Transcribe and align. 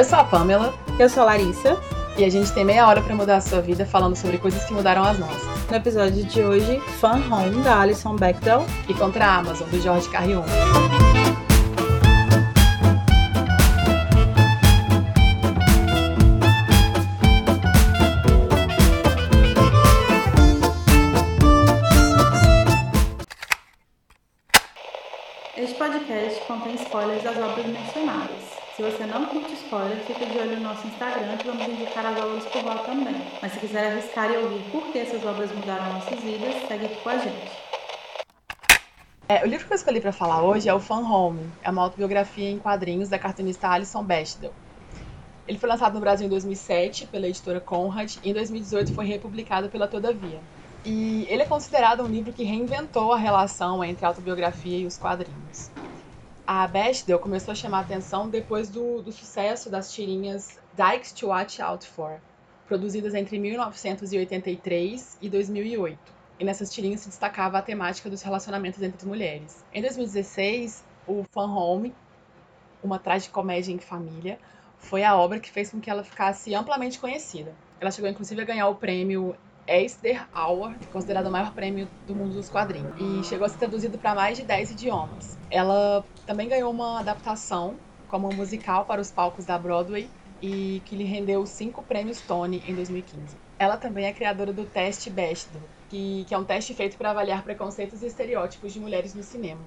Eu 0.00 0.04
sou 0.06 0.18
a 0.18 0.24
Pamela. 0.24 0.72
Eu 0.98 1.10
sou 1.10 1.24
a 1.24 1.26
Larissa. 1.26 1.78
E 2.16 2.24
a 2.24 2.30
gente 2.30 2.50
tem 2.52 2.64
meia 2.64 2.88
hora 2.88 3.02
para 3.02 3.14
mudar 3.14 3.36
a 3.36 3.40
sua 3.42 3.60
vida 3.60 3.84
falando 3.84 4.16
sobre 4.16 4.38
coisas 4.38 4.64
que 4.64 4.72
mudaram 4.72 5.04
as 5.04 5.18
nossas. 5.18 5.68
No 5.68 5.76
episódio 5.76 6.24
de 6.24 6.40
hoje, 6.40 6.80
Fan 6.98 7.20
Home, 7.30 7.62
da 7.62 7.82
Alison 7.82 8.16
Bechdel. 8.16 8.64
E 8.88 8.94
Contra 8.94 9.26
a 9.26 9.36
Amazon, 9.36 9.68
do 9.68 9.78
Jorge 9.78 10.08
Carrion. 10.08 10.42
Este 25.58 25.74
podcast 25.74 26.40
contém 26.46 26.74
spoilers 26.76 27.22
das 27.22 27.36
obras 27.36 27.66
mencionadas. 27.66 28.49
Se 28.80 28.90
você 28.90 29.04
não 29.04 29.26
curte 29.26 29.52
spoiler, 29.52 29.98
fica 30.06 30.24
de 30.24 30.38
olho 30.38 30.56
no 30.56 30.62
nosso 30.62 30.86
Instagram 30.86 31.36
que 31.36 31.46
vamos 31.46 31.68
indicar 31.68 32.06
as 32.06 32.18
obras 32.18 32.46
por 32.46 32.64
lá 32.64 32.78
também. 32.78 33.14
Mas 33.42 33.52
se 33.52 33.60
quiser 33.60 33.92
arriscar 33.92 34.32
e 34.32 34.38
ouvir 34.38 34.70
por 34.70 34.90
que 34.90 35.00
essas 35.00 35.22
obras 35.22 35.52
mudaram 35.52 35.92
nossas 35.92 36.18
vidas, 36.20 36.66
segue 36.66 36.86
aqui 36.86 36.96
com 37.02 37.10
a 37.10 37.18
gente. 37.18 37.52
É, 39.28 39.44
o 39.44 39.46
livro 39.46 39.66
que 39.66 39.72
eu 39.74 39.76
escolhi 39.76 40.00
para 40.00 40.12
falar 40.12 40.42
hoje 40.42 40.66
é 40.66 40.72
o 40.72 40.80
Fun 40.80 41.04
Home. 41.04 41.46
É 41.62 41.68
uma 41.68 41.82
autobiografia 41.82 42.48
em 42.48 42.58
quadrinhos 42.58 43.10
da 43.10 43.18
cartunista 43.18 43.68
Alison 43.68 44.02
Bechdel. 44.02 44.54
Ele 45.46 45.58
foi 45.58 45.68
lançado 45.68 45.92
no 45.92 46.00
Brasil 46.00 46.26
em 46.26 46.30
2007 46.30 47.06
pela 47.08 47.28
editora 47.28 47.60
Conrad 47.60 48.16
e 48.24 48.30
em 48.30 48.32
2018 48.32 48.94
foi 48.94 49.04
republicado 49.04 49.68
pela 49.68 49.86
Todavia. 49.86 50.40
E 50.86 51.26
ele 51.28 51.42
é 51.42 51.46
considerado 51.46 52.02
um 52.02 52.06
livro 52.06 52.32
que 52.32 52.44
reinventou 52.44 53.12
a 53.12 53.18
relação 53.18 53.84
entre 53.84 54.06
a 54.06 54.08
autobiografia 54.08 54.78
e 54.78 54.86
os 54.86 54.96
quadrinhos. 54.96 55.70
A 56.46 56.66
Bechdel 56.66 57.18
começou 57.18 57.52
a 57.52 57.54
chamar 57.54 57.80
atenção 57.80 58.28
depois 58.28 58.68
do, 58.68 59.02
do 59.02 59.12
sucesso 59.12 59.70
das 59.70 59.92
tirinhas 59.92 60.58
Dykes 60.74 61.12
to 61.12 61.28
Watch 61.28 61.62
Out 61.62 61.86
For, 61.86 62.20
produzidas 62.66 63.14
entre 63.14 63.38
1983 63.38 65.18
e 65.20 65.28
2008. 65.28 65.98
E 66.38 66.44
nessas 66.44 66.72
tirinhas 66.72 67.00
se 67.00 67.08
destacava 67.08 67.58
a 67.58 67.62
temática 67.62 68.08
dos 68.08 68.22
relacionamentos 68.22 68.82
entre 68.82 69.06
mulheres. 69.06 69.64
Em 69.72 69.80
2016, 69.80 70.84
o 71.06 71.24
Fun 71.30 71.54
Home, 71.54 71.94
uma 72.82 72.98
tragicomédia 72.98 73.72
em 73.72 73.78
família, 73.78 74.38
foi 74.78 75.04
a 75.04 75.16
obra 75.16 75.38
que 75.38 75.50
fez 75.50 75.70
com 75.70 75.80
que 75.80 75.90
ela 75.90 76.02
ficasse 76.02 76.54
amplamente 76.54 76.98
conhecida. 76.98 77.54
Ela 77.78 77.90
chegou 77.90 78.10
inclusive 78.10 78.40
a 78.40 78.44
ganhar 78.44 78.68
o 78.68 78.74
prêmio 78.74 79.36
Eisner 79.66 80.28
Award, 80.32 80.86
considerado 80.88 81.26
o 81.26 81.30
maior 81.30 81.52
prêmio 81.54 81.88
do 82.06 82.14
mundo 82.14 82.34
dos 82.34 82.48
quadrinhos, 82.48 82.94
e 82.98 83.22
chegou 83.24 83.46
a 83.46 83.48
ser 83.48 83.58
traduzido 83.58 83.98
para 83.98 84.14
mais 84.14 84.36
de 84.36 84.44
10 84.44 84.72
idiomas. 84.72 85.38
Ela 85.50 86.04
também 86.26 86.48
ganhou 86.48 86.70
uma 86.70 87.00
adaptação 87.00 87.76
como 88.08 88.28
musical 88.32 88.84
para 88.84 89.00
os 89.00 89.10
palcos 89.10 89.44
da 89.44 89.58
Broadway 89.58 90.10
e 90.42 90.82
que 90.86 90.96
lhe 90.96 91.04
rendeu 91.04 91.46
cinco 91.46 91.82
prêmios 91.82 92.20
Tony 92.20 92.62
em 92.66 92.74
2015. 92.74 93.36
Ela 93.58 93.76
também 93.76 94.06
é 94.06 94.12
criadora 94.12 94.52
do 94.52 94.64
teste 94.64 95.10
Bechdel, 95.10 95.62
que, 95.88 96.24
que 96.26 96.34
é 96.34 96.38
um 96.38 96.44
teste 96.44 96.74
feito 96.74 96.96
para 96.96 97.10
avaliar 97.10 97.44
preconceitos 97.44 98.02
e 98.02 98.06
estereótipos 98.06 98.72
de 98.72 98.80
mulheres 98.80 99.14
no 99.14 99.22
cinema. 99.22 99.60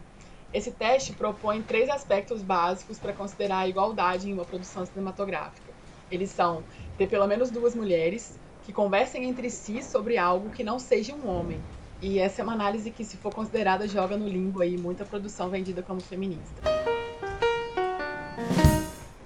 Esse 0.52 0.72
teste 0.72 1.14
propõe 1.14 1.62
três 1.62 1.90
aspectos 1.90 2.42
básicos 2.44 3.00
para 3.00 3.14
considerar 3.14 3.60
a 3.60 3.68
igualdade 3.68 4.30
em 4.30 4.34
uma 4.34 4.46
produção 4.46 4.86
cinematográfica. 4.86 5.74
Eles 6.12 6.30
são 6.32 6.64
ter 6.98 7.08
pelo 7.08 7.28
menos 7.28 7.50
duas 7.50 7.76
mulheres, 7.76 8.40
que 8.64 8.74
conversem 8.74 9.26
entre 9.26 9.50
si 9.50 9.84
sobre 9.84 10.18
algo 10.18 10.50
que 10.50 10.64
não 10.64 10.80
seja 10.80 11.14
um 11.14 11.28
homem. 11.28 11.62
E 12.02 12.20
essa 12.20 12.42
é 12.42 12.44
uma 12.44 12.54
análise 12.54 12.92
que, 12.92 13.04
se 13.04 13.18
for 13.18 13.34
considerada, 13.34 13.88
joga 13.88 14.18
no 14.18 14.28
limbo 14.28 14.62
aí 14.62 14.78
muita 14.78 15.06
produção 15.06 15.50
vendida 15.50 15.82
como 15.82 16.02
feminista. 16.02 16.62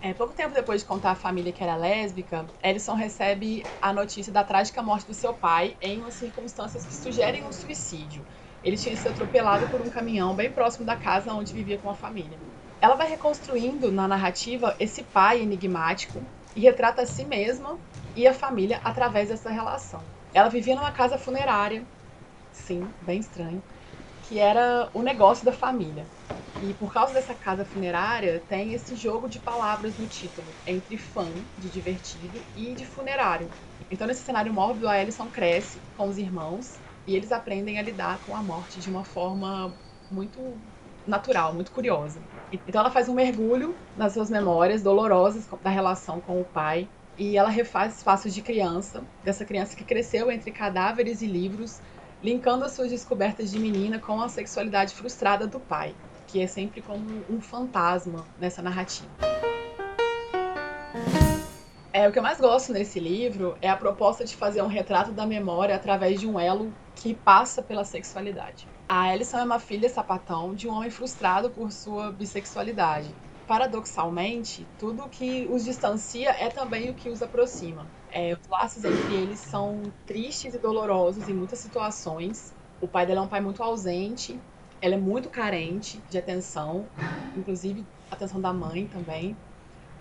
É, 0.02 0.14
pouco 0.14 0.34
tempo 0.34 0.54
depois 0.54 0.82
de 0.82 0.88
contar 0.88 1.12
à 1.12 1.16
família 1.16 1.52
que 1.52 1.64
era 1.64 1.76
lésbica, 1.76 2.46
Ellison 2.64 2.94
recebe 2.94 3.66
a 3.82 3.92
notícia 3.92 4.32
da 4.32 4.44
trágica 4.44 4.82
morte 4.82 5.08
do 5.08 5.14
seu 5.14 5.34
pai 5.34 5.76
em 5.82 6.00
umas 6.00 6.14
circunstâncias 6.14 6.86
que 6.86 6.94
sugerem 6.94 7.44
um 7.44 7.52
suicídio. 7.52 8.24
Ele 8.64 8.78
tinha 8.78 8.96
sido 8.96 9.12
atropelado 9.12 9.68
por 9.68 9.82
um 9.82 9.90
caminhão 9.90 10.34
bem 10.34 10.52
próximo 10.52 10.86
da 10.86 10.96
casa 10.96 11.34
onde 11.34 11.54
vivia 11.54 11.78
com 11.78 11.90
a 11.90 11.96
família. 11.96 12.38
Ela 12.80 12.96
vai 12.96 13.10
reconstruindo 13.10 13.92
na 13.92 14.08
narrativa 14.08 14.76
esse 14.80 15.04
pai 15.04 15.42
enigmático 15.42 16.22
e 16.56 16.62
retrata 16.62 17.02
a 17.02 17.06
si 17.06 17.26
mesma 17.26 17.78
e 18.18 18.28
a 18.28 18.34
família 18.34 18.82
através 18.84 19.30
dessa 19.30 19.52
relação. 19.52 20.12
Ela 20.34 20.50
vivia 20.50 20.76
numa 20.76 20.92
casa 20.92 21.20
funerária, 21.20 21.88
sim, 22.52 22.96
bem 23.02 23.20
estranho, 23.20 23.64
que 24.22 24.40
era 24.40 24.90
o 24.94 25.04
negócio 25.04 25.46
da 25.46 25.54
família. 25.54 26.12
E 26.60 26.74
por 26.74 26.94
causa 26.94 27.14
dessa 27.14 27.36
casa 27.36 27.66
funerária, 27.66 28.40
tem 28.40 28.74
esse 28.74 28.96
jogo 28.96 29.30
de 29.30 29.40
palavras 29.40 29.98
no 29.98 30.08
título, 30.08 30.60
entre 30.66 30.98
fã, 30.98 31.46
de 31.58 31.70
divertido, 31.70 32.46
e 32.56 32.76
de 32.76 32.86
funerário. 32.86 33.54
Então, 33.90 34.08
nesse 34.08 34.24
cenário 34.24 34.54
mórbido, 34.54 34.88
a 34.88 34.94
Alison 34.94 35.30
cresce 35.32 35.84
com 35.94 36.08
os 36.08 36.18
irmãos 36.18 36.82
e 37.06 37.16
eles 37.16 37.32
aprendem 37.32 37.80
a 37.80 37.84
lidar 37.84 38.22
com 38.24 38.36
a 38.36 38.44
morte 38.44 38.80
de 38.80 38.90
uma 38.90 39.06
forma 39.06 39.80
muito 40.10 40.62
natural, 41.06 41.54
muito 41.54 41.72
curiosa. 41.72 42.28
Então, 42.52 42.82
ela 42.82 42.92
faz 42.92 43.10
um 43.10 43.14
mergulho 43.14 43.80
nas 43.96 44.14
suas 44.14 44.30
memórias 44.30 44.84
dolorosas 44.84 45.48
da 45.62 45.70
relação 45.70 46.22
com 46.22 46.42
o 46.42 46.46
pai 46.46 46.92
e 47.18 47.36
ela 47.36 47.50
refaz 47.50 47.98
espaços 47.98 48.34
de 48.34 48.42
criança, 48.42 49.04
dessa 49.24 49.44
criança 49.44 49.76
que 49.76 49.84
cresceu 49.84 50.32
entre 50.32 50.52
cadáveres 50.52 51.22
e 51.22 51.28
livros, 51.28 51.82
linkando 52.22 52.64
as 52.64 52.74
suas 52.74 52.92
descobertas 52.92 53.50
de 53.50 53.58
menina 53.58 53.98
com 54.00 54.22
a 54.22 54.30
sexualidade 54.30 54.94
frustrada 54.94 55.48
do 55.48 55.60
pai, 55.60 55.96
que 56.28 56.40
é 56.40 56.48
sempre 56.48 56.82
como 56.82 57.26
um 57.28 57.42
fantasma 57.42 58.28
nessa 58.40 58.62
narrativa. 58.62 59.10
É, 61.92 62.08
o 62.08 62.12
que 62.12 62.20
eu 62.20 62.24
mais 62.24 62.40
gosto 62.40 62.72
nesse 62.72 63.00
livro 63.00 63.58
é 63.60 63.70
a 63.70 63.76
proposta 63.76 64.24
de 64.24 64.36
fazer 64.36 64.62
um 64.62 64.68
retrato 64.68 65.12
da 65.12 65.26
memória 65.26 65.76
através 65.76 66.20
de 66.20 66.28
um 66.28 66.40
elo 66.40 66.72
que 66.94 67.16
passa 67.16 67.64
pela 67.64 67.84
sexualidade. 67.84 68.68
A 68.88 69.10
Alison 69.10 69.40
é 69.40 69.44
uma 69.44 69.60
filha 69.60 69.90
sapatão 69.90 70.54
de 70.54 70.68
um 70.68 70.74
homem 70.74 70.92
frustrado 70.92 71.50
por 71.50 71.72
sua 71.72 72.12
bissexualidade 72.12 73.16
paradoxalmente, 73.48 74.72
tudo 74.78 75.10
que 75.10 75.48
os 75.48 75.64
distancia 75.64 76.30
é 76.32 76.50
também 76.52 76.90
o 76.92 76.96
que 76.96 77.10
os 77.10 77.22
aproxima. 77.24 77.94
É, 78.10 78.34
os 78.34 78.48
laços 78.50 78.84
entre 78.84 79.14
eles 79.14 79.42
são 79.42 79.94
tristes 80.06 80.54
e 80.54 80.60
dolorosos 80.60 81.28
em 81.28 81.34
muitas 81.36 81.60
situações. 81.60 82.56
O 82.80 82.88
pai 82.90 83.06
dela 83.08 83.22
é 83.22 83.24
um 83.24 83.30
pai 83.30 83.42
muito 83.42 83.64
ausente, 83.64 84.46
ela 84.82 84.96
é 84.96 84.98
muito 85.00 85.30
carente 85.32 86.04
de 86.10 86.18
atenção, 86.18 86.92
inclusive 87.34 87.90
atenção 88.12 88.42
da 88.42 88.54
mãe 88.54 88.88
também. 88.88 89.42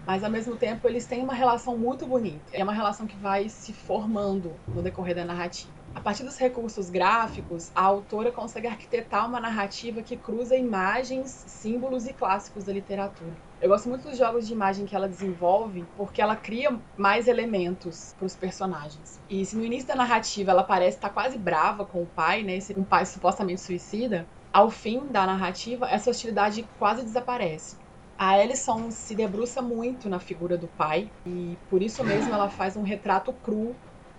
Mas 0.06 0.22
ao 0.22 0.30
mesmo 0.30 0.56
tempo 0.56 0.86
eles 0.86 1.04
têm 1.04 1.22
uma 1.22 1.34
relação 1.34 1.76
muito 1.76 2.06
bonita. 2.06 2.52
É 2.52 2.62
uma 2.62 2.72
relação 2.72 3.08
que 3.08 3.16
vai 3.16 3.48
se 3.48 3.72
formando 3.72 4.54
no 4.68 4.80
decorrer 4.80 5.16
da 5.16 5.24
narrativa. 5.24 5.74
A 5.96 6.00
partir 6.00 6.22
dos 6.22 6.38
recursos 6.38 6.88
gráficos, 6.90 7.72
a 7.74 7.82
autora 7.82 8.30
consegue 8.30 8.68
arquitetar 8.68 9.26
uma 9.26 9.40
narrativa 9.40 10.02
que 10.02 10.16
cruza 10.16 10.54
imagens, 10.54 11.44
símbolos 11.48 12.06
e 12.06 12.12
clássicos 12.12 12.64
da 12.64 12.72
literatura. 12.72 13.34
Eu 13.60 13.70
gosto 13.70 13.88
muito 13.88 14.08
dos 14.08 14.18
jogos 14.18 14.46
de 14.46 14.52
imagem 14.52 14.86
que 14.86 14.94
ela 14.94 15.08
desenvolve 15.08 15.88
porque 15.96 16.22
ela 16.22 16.36
cria 16.36 16.78
mais 16.96 17.26
elementos 17.26 18.14
para 18.16 18.26
os 18.26 18.36
personagens. 18.36 19.18
E 19.28 19.44
se 19.44 19.56
no 19.56 19.64
início 19.64 19.88
da 19.88 19.96
narrativa 19.96 20.52
ela 20.52 20.62
parece 20.62 20.98
estar 20.98 21.10
quase 21.10 21.38
brava 21.38 21.84
com 21.84 22.02
o 22.02 22.06
pai, 22.06 22.42
né, 22.42 22.58
um 22.76 22.84
pai 22.84 23.04
supostamente 23.06 23.62
suicida, 23.62 24.28
ao 24.52 24.70
fim 24.70 25.06
da 25.08 25.26
narrativa 25.26 25.88
essa 25.88 26.10
hostilidade 26.10 26.68
quase 26.78 27.02
desaparece. 27.02 27.76
A 28.18 28.30
Alison 28.30 28.90
se 28.90 29.14
debruça 29.14 29.60
muito 29.60 30.08
na 30.08 30.18
figura 30.18 30.56
do 30.56 30.66
pai 30.68 31.10
e 31.26 31.58
por 31.68 31.82
isso 31.82 32.02
mesmo 32.02 32.32
ela 32.32 32.48
faz 32.48 32.76
um 32.76 32.82
retrato 32.82 33.32
cru 33.32 33.76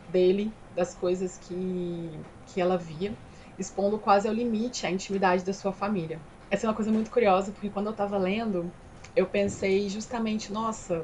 dele 0.07 0.53
das 0.75 0.93
coisas 0.93 1.37
que, 1.37 2.19
que 2.45 2.61
ela 2.61 2.77
via, 2.77 3.15
expondo 3.57 3.97
quase 3.97 4.27
ao 4.27 4.33
limite 4.33 4.85
a 4.85 4.91
intimidade 4.91 5.43
da 5.43 5.51
sua 5.53 5.73
família. 5.73 6.19
Essa 6.49 6.67
é 6.67 6.69
uma 6.69 6.75
coisa 6.75 6.91
muito 6.91 7.09
curiosa, 7.09 7.51
porque 7.51 7.69
quando 7.71 7.87
eu 7.87 7.91
estava 7.91 8.17
lendo, 8.19 8.71
eu 9.15 9.25
pensei 9.25 9.89
justamente, 9.89 10.53
nossa, 10.53 11.03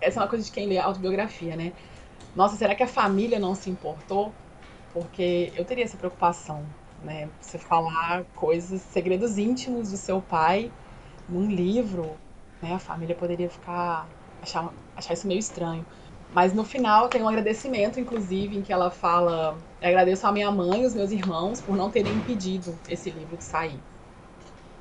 essa 0.00 0.18
é 0.18 0.22
uma 0.22 0.28
coisa 0.28 0.44
de 0.44 0.50
quem 0.50 0.66
lê 0.66 0.78
autobiografia, 0.78 1.54
né? 1.56 1.74
Nossa, 2.34 2.56
será 2.56 2.74
que 2.74 2.82
a 2.82 2.88
família 2.88 3.38
não 3.38 3.54
se 3.54 3.68
importou? 3.68 4.32
Porque 4.92 5.52
eu 5.54 5.64
teria 5.64 5.84
essa 5.84 5.96
preocupação, 5.96 6.64
né? 7.02 7.28
Você 7.40 7.58
falar 7.58 8.24
coisas, 8.34 8.80
segredos 8.82 9.38
íntimos 9.38 9.90
do 9.90 9.96
seu 9.96 10.22
pai 10.22 10.72
num 11.28 11.46
livro, 11.48 12.18
né? 12.60 12.74
A 12.74 12.78
família 12.78 13.16
poderia 13.16 13.50
ficar 13.50 14.10
achar, 14.40 14.74
achar 14.94 15.14
isso 15.14 15.26
meio 15.26 15.38
estranho. 15.38 15.86
Mas 16.32 16.52
no 16.54 16.64
final 16.64 17.08
tem 17.10 17.22
um 17.22 17.28
agradecimento, 17.28 17.98
inclusive, 18.00 18.56
em 18.56 18.62
que 18.62 18.72
ela 18.72 18.90
fala: 18.90 19.64
agradeço 19.80 20.26
a 20.26 20.32
minha 20.32 20.50
mãe 20.50 20.82
e 20.82 20.86
os 20.86 20.94
meus 20.94 21.10
irmãos 21.10 21.60
por 21.60 21.76
não 21.76 21.90
terem 21.90 22.16
impedido 22.16 22.80
esse 22.88 23.10
livro 23.10 23.36
de 23.36 23.44
sair. 23.44 23.84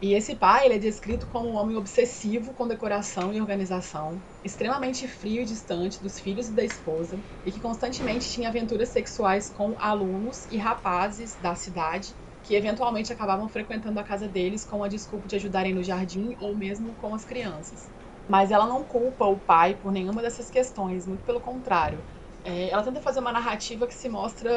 E 0.02 0.14
esse 0.14 0.36
pai 0.36 0.66
ele 0.66 0.76
é 0.76 0.78
descrito 0.80 1.28
como 1.28 1.50
um 1.50 1.56
homem 1.56 1.76
obsessivo 1.78 2.54
com 2.54 2.68
decoração 2.68 3.34
e 3.34 3.42
organização, 3.42 4.24
extremamente 4.44 5.08
frio 5.08 5.42
e 5.42 5.46
distante 5.46 6.02
dos 6.02 6.20
filhos 6.20 6.48
e 6.48 6.54
da 6.54 6.64
esposa, 6.64 7.22
e 7.46 7.52
que 7.52 7.60
constantemente 7.62 8.30
tinha 8.30 8.48
aventuras 8.50 8.90
sexuais 8.90 9.50
com 9.50 9.76
alunos 9.78 10.46
e 10.50 10.58
rapazes 10.58 11.38
da 11.38 11.54
cidade 11.56 12.16
que 12.42 12.56
eventualmente 12.56 13.12
acabavam 13.14 13.48
frequentando 13.50 14.00
a 14.00 14.04
casa 14.04 14.28
deles 14.28 14.66
com 14.66 14.84
a 14.84 14.88
desculpa 14.88 15.28
de 15.28 15.36
ajudarem 15.36 15.74
no 15.74 15.84
jardim 15.84 16.36
ou 16.40 16.56
mesmo 16.58 16.96
com 16.96 17.14
as 17.14 17.26
crianças. 17.26 17.92
mas 18.28 18.52
ela 18.52 18.68
não 18.68 18.84
culpa 18.86 19.26
o 19.26 19.40
pai 19.40 19.76
por 19.78 19.92
nenhuma 19.92 20.22
dessas 20.22 20.50
questões, 20.52 21.08
muito 21.08 21.24
pelo 21.24 21.42
contrário. 21.42 22.06
É, 22.44 22.70
ela 22.70 22.84
tenta 22.84 23.02
fazer 23.02 23.20
uma 23.20 23.32
narrativa 23.32 23.88
que 23.88 23.94
se 23.94 24.08
mostra, 24.08 24.52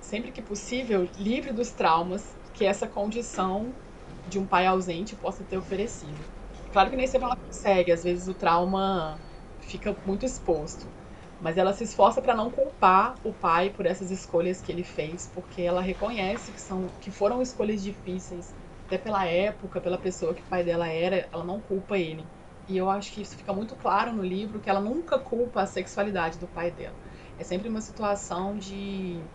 sempre 0.00 0.32
que 0.32 0.40
possível, 0.42 1.10
livre 1.16 1.52
dos 1.52 1.72
traumas 1.74 2.36
que 2.52 2.64
essa 2.64 2.88
condição 2.88 3.76
de 4.24 4.38
um 4.38 4.46
pai 4.46 4.66
ausente 4.66 5.16
possa 5.16 5.44
ter 5.44 5.56
oferecido. 5.58 6.26
Claro 6.70 6.90
que 6.90 6.96
nem 6.96 7.06
sempre 7.06 7.26
ela 7.26 7.36
consegue, 7.36 7.92
às 7.92 8.02
vezes 8.04 8.28
o 8.28 8.34
trauma 8.34 9.24
fica 9.58 9.98
muito 10.04 10.24
exposto. 10.26 10.94
Mas 11.38 11.56
ela 11.56 11.72
se 11.72 11.84
esforça 11.84 12.20
para 12.22 12.34
não 12.34 12.50
culpar 12.50 13.14
o 13.22 13.32
pai 13.34 13.70
por 13.70 13.86
essas 13.86 14.10
escolhas 14.10 14.60
que 14.60 14.72
ele 14.72 14.84
fez, 14.84 15.26
porque 15.26 15.62
ela 15.62 15.80
reconhece 15.80 16.52
que 16.52 16.60
são 16.60 16.88
que 17.00 17.10
foram 17.10 17.40
escolhas 17.42 17.82
difíceis, 17.82 18.56
até 18.86 18.98
pela 18.98 19.24
época, 19.26 19.80
pela 19.80 19.98
pessoa 19.98 20.34
que 20.34 20.42
o 20.42 20.46
pai 20.46 20.64
dela 20.64 20.88
era, 20.88 21.28
ela 21.32 21.44
não 21.44 21.60
culpa 21.60 21.96
ele. 21.98 22.28
E 22.66 22.76
eu 22.76 22.88
acho 22.90 23.12
que 23.12 23.22
isso 23.22 23.36
fica 23.36 23.52
muito 23.52 23.76
claro 23.76 24.12
no 24.12 24.22
livro 24.22 24.60
que 24.60 24.68
ela 24.68 24.80
nunca 24.80 25.18
culpa 25.18 25.62
a 25.62 25.66
sexualidade 25.66 26.38
do 26.38 26.48
pai 26.48 26.70
dela. 26.70 26.98
É 27.36 27.44
sempre 27.44 27.68
uma 27.68 27.80
situação 27.80 28.56
de 28.56 29.30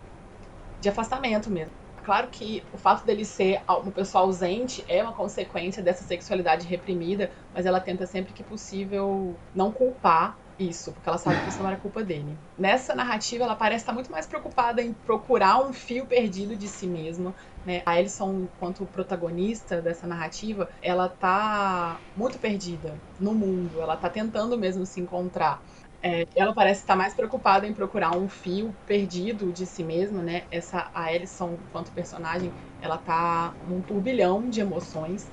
de 0.79 0.89
afastamento 0.89 1.49
mesmo. 1.49 1.75
Claro 2.03 2.29
que 2.29 2.67
o 2.71 2.77
fato 2.77 3.05
dele 3.05 3.23
ser 3.23 3.63
uma 3.69 3.91
pessoa 3.91 4.23
ausente 4.25 4.83
é 4.89 5.01
uma 5.01 5.13
consequência 5.13 5.81
dessa 5.81 6.03
sexualidade 6.03 6.67
reprimida, 6.67 7.31
mas 7.53 7.65
ela 7.65 7.79
tenta 7.79 8.05
sempre 8.05 8.33
que 8.33 8.43
possível 8.43 9.41
não 9.53 9.71
culpar 9.71 10.37
isso, 10.57 10.93
porque 10.93 11.09
ela 11.09 11.17
sabe 11.17 11.41
que 11.41 11.49
isso 11.49 11.61
não 11.61 11.69
era 11.69 11.79
culpa 11.79 12.03
dele. 12.03 12.39
Nessa 12.57 12.93
narrativa, 12.95 13.43
ela 13.43 13.55
parece 13.55 13.81
estar 13.83 13.93
muito 13.93 14.11
mais 14.11 14.27
preocupada 14.27 14.81
em 14.81 14.93
procurar 14.93 15.59
um 15.65 15.73
fio 15.73 16.05
perdido 16.07 16.55
de 16.55 16.67
si 16.69 16.87
mesma. 16.87 17.35
Né? 17.65 17.81
A 17.85 17.91
Alison, 17.93 18.43
enquanto 18.43 18.85
protagonista 18.87 19.81
dessa 19.81 20.05
narrativa, 20.07 20.69
ela 20.81 21.09
tá 21.09 22.01
muito 22.15 22.39
perdida 22.39 23.01
no 23.17 23.33
mundo, 23.33 23.81
ela 23.81 23.97
tá 23.97 24.09
tentando 24.09 24.57
mesmo 24.57 24.85
se 24.85 24.99
encontrar. 25.01 25.61
É, 26.01 26.25
ela 26.35 26.53
parece 26.53 26.81
estar 26.81 26.95
mais 26.95 27.13
preocupada 27.15 27.65
em 27.65 27.73
procurar 27.73 28.15
um 28.17 28.27
fio 28.27 28.77
perdido 28.85 29.51
de 29.53 29.65
si 29.65 29.83
mesma, 29.83 30.21
né? 30.21 30.47
Essa 30.51 30.91
a 30.93 31.05
Alison, 31.05 31.53
enquanto 31.63 31.93
personagem, 31.93 32.53
ela 32.79 32.97
tá 32.97 33.55
num 33.61 33.81
turbilhão 33.81 34.49
de 34.49 34.59
emoções 34.61 35.29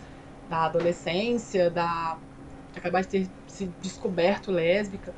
da 0.48 0.64
adolescência, 0.66 1.70
da 1.70 2.20
acabar 2.76 3.02
de 3.02 3.08
ter 3.08 3.32
se 3.60 3.66
descoberto 3.82 4.50
lésbica 4.50 5.14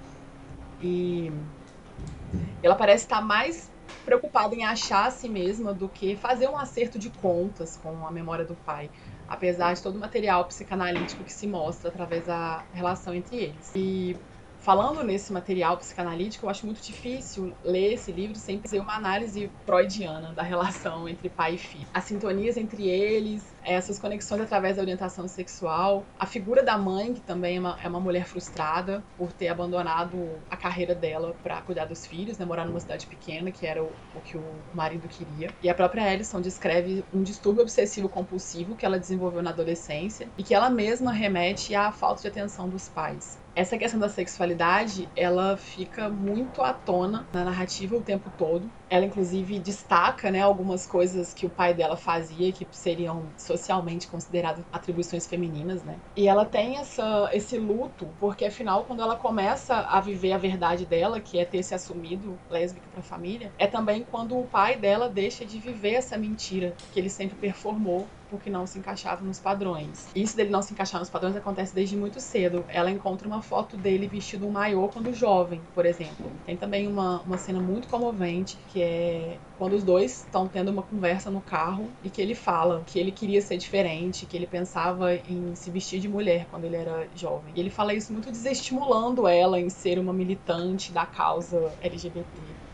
e 0.81 1.31
ela 2.61 2.75
parece 2.75 3.05
estar 3.05 3.21
mais 3.21 3.71
preocupada 4.05 4.53
em 4.53 4.65
achar 4.65 5.07
a 5.07 5.11
si 5.13 5.29
mesma 5.29 5.73
do 5.73 5.89
que 5.89 6.17
fazer 6.17 6.49
um 6.49 6.59
acerto 6.59 6.99
de 6.99 7.09
contas 7.11 7.77
com 7.77 8.05
a 8.05 8.11
memória 8.11 8.45
do 8.45 8.57
pai, 8.57 8.91
apesar 9.29 9.75
de 9.75 9.83
todo 9.83 9.95
o 9.95 10.01
material 10.01 10.45
psicanalítico 10.47 11.23
que 11.23 11.33
se 11.33 11.47
mostra 11.47 11.89
através 11.89 12.27
da 12.27 12.65
relação 12.73 13.15
entre 13.15 13.37
eles. 13.37 13.71
E 13.77 14.17
falando 14.63 15.03
nesse 15.03 15.33
material 15.33 15.77
psicanalítico, 15.77 16.47
eu 16.47 16.51
acho 16.51 16.65
muito 16.65 16.81
difícil 16.81 17.53
ler 17.65 17.95
esse 17.95 18.13
livro 18.13 18.37
sem 18.37 18.61
fazer 18.61 18.79
uma 18.79 18.95
análise 18.95 19.51
freudiana 19.67 20.33
da 20.33 20.43
relação 20.43 21.09
entre 21.09 21.29
pai 21.29 21.55
e 21.55 21.59
filho. 21.59 21.87
As 21.93 22.05
sintonias 22.05 22.57
entre 22.57 22.89
eles, 22.89 23.53
essas 23.65 23.99
conexões 23.99 24.41
através 24.41 24.77
da 24.77 24.83
orientação 24.83 25.27
sexual, 25.27 26.07
a 26.19 26.27
figura 26.27 26.63
da 26.63 26.79
mãe, 26.79 27.13
que 27.13 27.21
também 27.21 27.57
é 27.57 27.61
uma, 27.61 27.79
é 27.83 27.89
uma 27.89 28.01
mulher 28.01 28.25
frustrada 28.25 29.03
por 29.19 29.33
ter 29.33 29.49
abandonado 29.49 30.17
a 30.49 30.57
carreira 30.57 30.95
dela 30.95 31.35
para 31.43 31.61
cuidar 31.63 31.87
dos 31.87 32.07
filhos, 32.07 32.39
né, 32.39 32.45
morar 32.45 32.65
numa 32.65 32.81
cidade 32.81 33.07
pequena, 33.07 33.51
que 33.51 33.67
era 33.67 33.83
o, 33.83 33.89
o 34.15 34.21
que 34.21 34.37
o 34.37 34.45
marido 34.73 35.09
queria. 35.09 35.51
E 35.61 35.69
a 35.69 35.75
própria 35.75 36.09
Alison 36.09 36.41
descreve 36.41 37.05
um 37.13 37.23
distúrbio 37.23 37.63
obsessivo 37.63 38.09
compulsivo 38.09 38.77
que 38.77 38.87
ela 38.87 38.99
desenvolveu 38.99 39.43
na 39.43 39.51
adolescência 39.51 40.29
e 40.39 40.43
que 40.45 40.55
ela 40.55 40.71
mesma 40.71 41.13
remete 41.13 41.75
à 41.75 41.91
falta 41.91 42.23
de 42.23 42.29
atenção 42.29 42.69
dos 42.69 42.89
pais 42.89 43.42
essa 43.55 43.77
questão 43.77 44.01
da 44.01 44.09
sexualidade, 44.09 45.11
ela 45.15 45.57
fica 45.57 46.09
muito 46.09 46.63
à 46.63 46.73
tona 46.73 47.29
na 47.33 47.45
narrativa 47.45 47.97
o 47.97 48.03
tempo 48.03 48.31
todo. 48.31 48.71
Ela, 48.89 49.07
inclusive, 49.07 49.59
destaca 49.59 50.31
né, 50.31 50.41
algumas 50.41 50.87
coisas 50.87 51.33
que 51.33 51.47
o 51.47 51.51
pai 51.51 51.75
dela 51.75 51.97
fazia 51.97 52.53
que 52.53 52.67
seriam 52.71 53.33
socialmente 53.37 54.07
consideradas 54.07 54.65
atribuições 54.73 55.27
femininas, 55.27 55.83
né? 55.83 55.97
E 56.17 56.29
ela 56.29 56.45
tem 56.45 56.79
essa, 56.79 57.31
esse 57.33 57.59
luto, 57.59 58.07
porque 58.19 58.45
afinal, 58.45 58.85
quando 58.85 59.03
ela 59.03 59.17
começa 59.17 59.77
a 59.77 60.01
viver 60.01 60.33
a 60.33 60.39
verdade 60.39 60.87
dela, 60.87 61.21
que 61.21 61.39
é 61.39 61.45
ter 61.45 61.63
se 61.63 61.75
assumido 61.75 62.39
lésbica 62.51 62.89
para 62.91 63.01
a 63.01 63.05
família, 63.05 63.53
é 63.59 63.67
também 63.67 64.05
quando 64.05 64.39
o 64.39 64.47
pai 64.47 64.79
dela 64.79 65.09
deixa 65.09 65.45
de 65.45 65.59
viver 65.59 65.95
essa 65.95 66.19
mentira 66.19 66.77
que 66.91 66.99
ele 66.99 67.11
sempre 67.11 67.37
performou 67.37 68.07
porque 68.33 68.49
não 68.49 68.67
se 68.67 68.79
encaixava 68.79 69.23
nos 69.23 69.39
padrões. 69.39 70.09
Isso 70.17 70.35
dele 70.35 70.49
não 70.49 70.63
se 70.63 70.73
encaixar 70.73 70.99
nos 70.99 71.11
padrões 71.11 71.37
acontece 71.37 71.75
desde 71.75 71.99
muito 71.99 72.19
cedo. 72.19 72.65
Ela 72.67 72.91
encontra 72.91 73.29
uma 73.29 73.43
foto 73.43 73.77
dele 73.77 74.09
vestido 74.09 74.47
um 74.47 74.51
maiô 74.51 74.89
quando 74.89 75.13
jovem, 75.13 75.61
por 75.75 75.85
exemplo. 75.85 76.33
Tem 76.47 76.57
também 76.57 76.89
uma, 76.89 77.21
uma 77.21 77.37
cena 77.37 77.61
muito 77.61 77.89
comovente 77.89 78.57
que 78.73 78.81
é 78.81 79.37
quando 79.59 79.75
os 79.75 79.85
dois 79.85 80.23
estão 80.23 80.49
tendo 80.49 80.71
uma 80.71 80.83
conversa 80.83 81.31
no 81.31 81.43
carro 81.43 81.89
e 82.03 82.09
que 82.09 82.23
ele 82.23 82.35
fala 82.35 82.83
que 82.87 82.99
ele 82.99 83.13
queria 83.13 83.43
ser 83.43 83.59
diferente, 83.59 84.25
que 84.25 84.37
ele 84.37 84.47
pensava 84.47 85.15
em 85.15 85.55
se 85.55 85.71
vestir 85.71 86.01
de 86.01 86.09
mulher 86.09 86.47
quando 86.51 86.65
ele 86.65 86.77
era 86.77 87.07
jovem. 87.15 87.53
E 87.55 87.61
ele 87.61 87.71
fala 87.71 87.93
isso 87.93 88.13
muito 88.13 88.31
desestimulando 88.31 89.29
ela 89.29 89.61
em 89.61 89.69
ser 89.69 89.99
uma 89.99 90.13
militante 90.13 90.91
da 90.91 91.05
causa 91.05 91.71
LGBT 91.83 92.23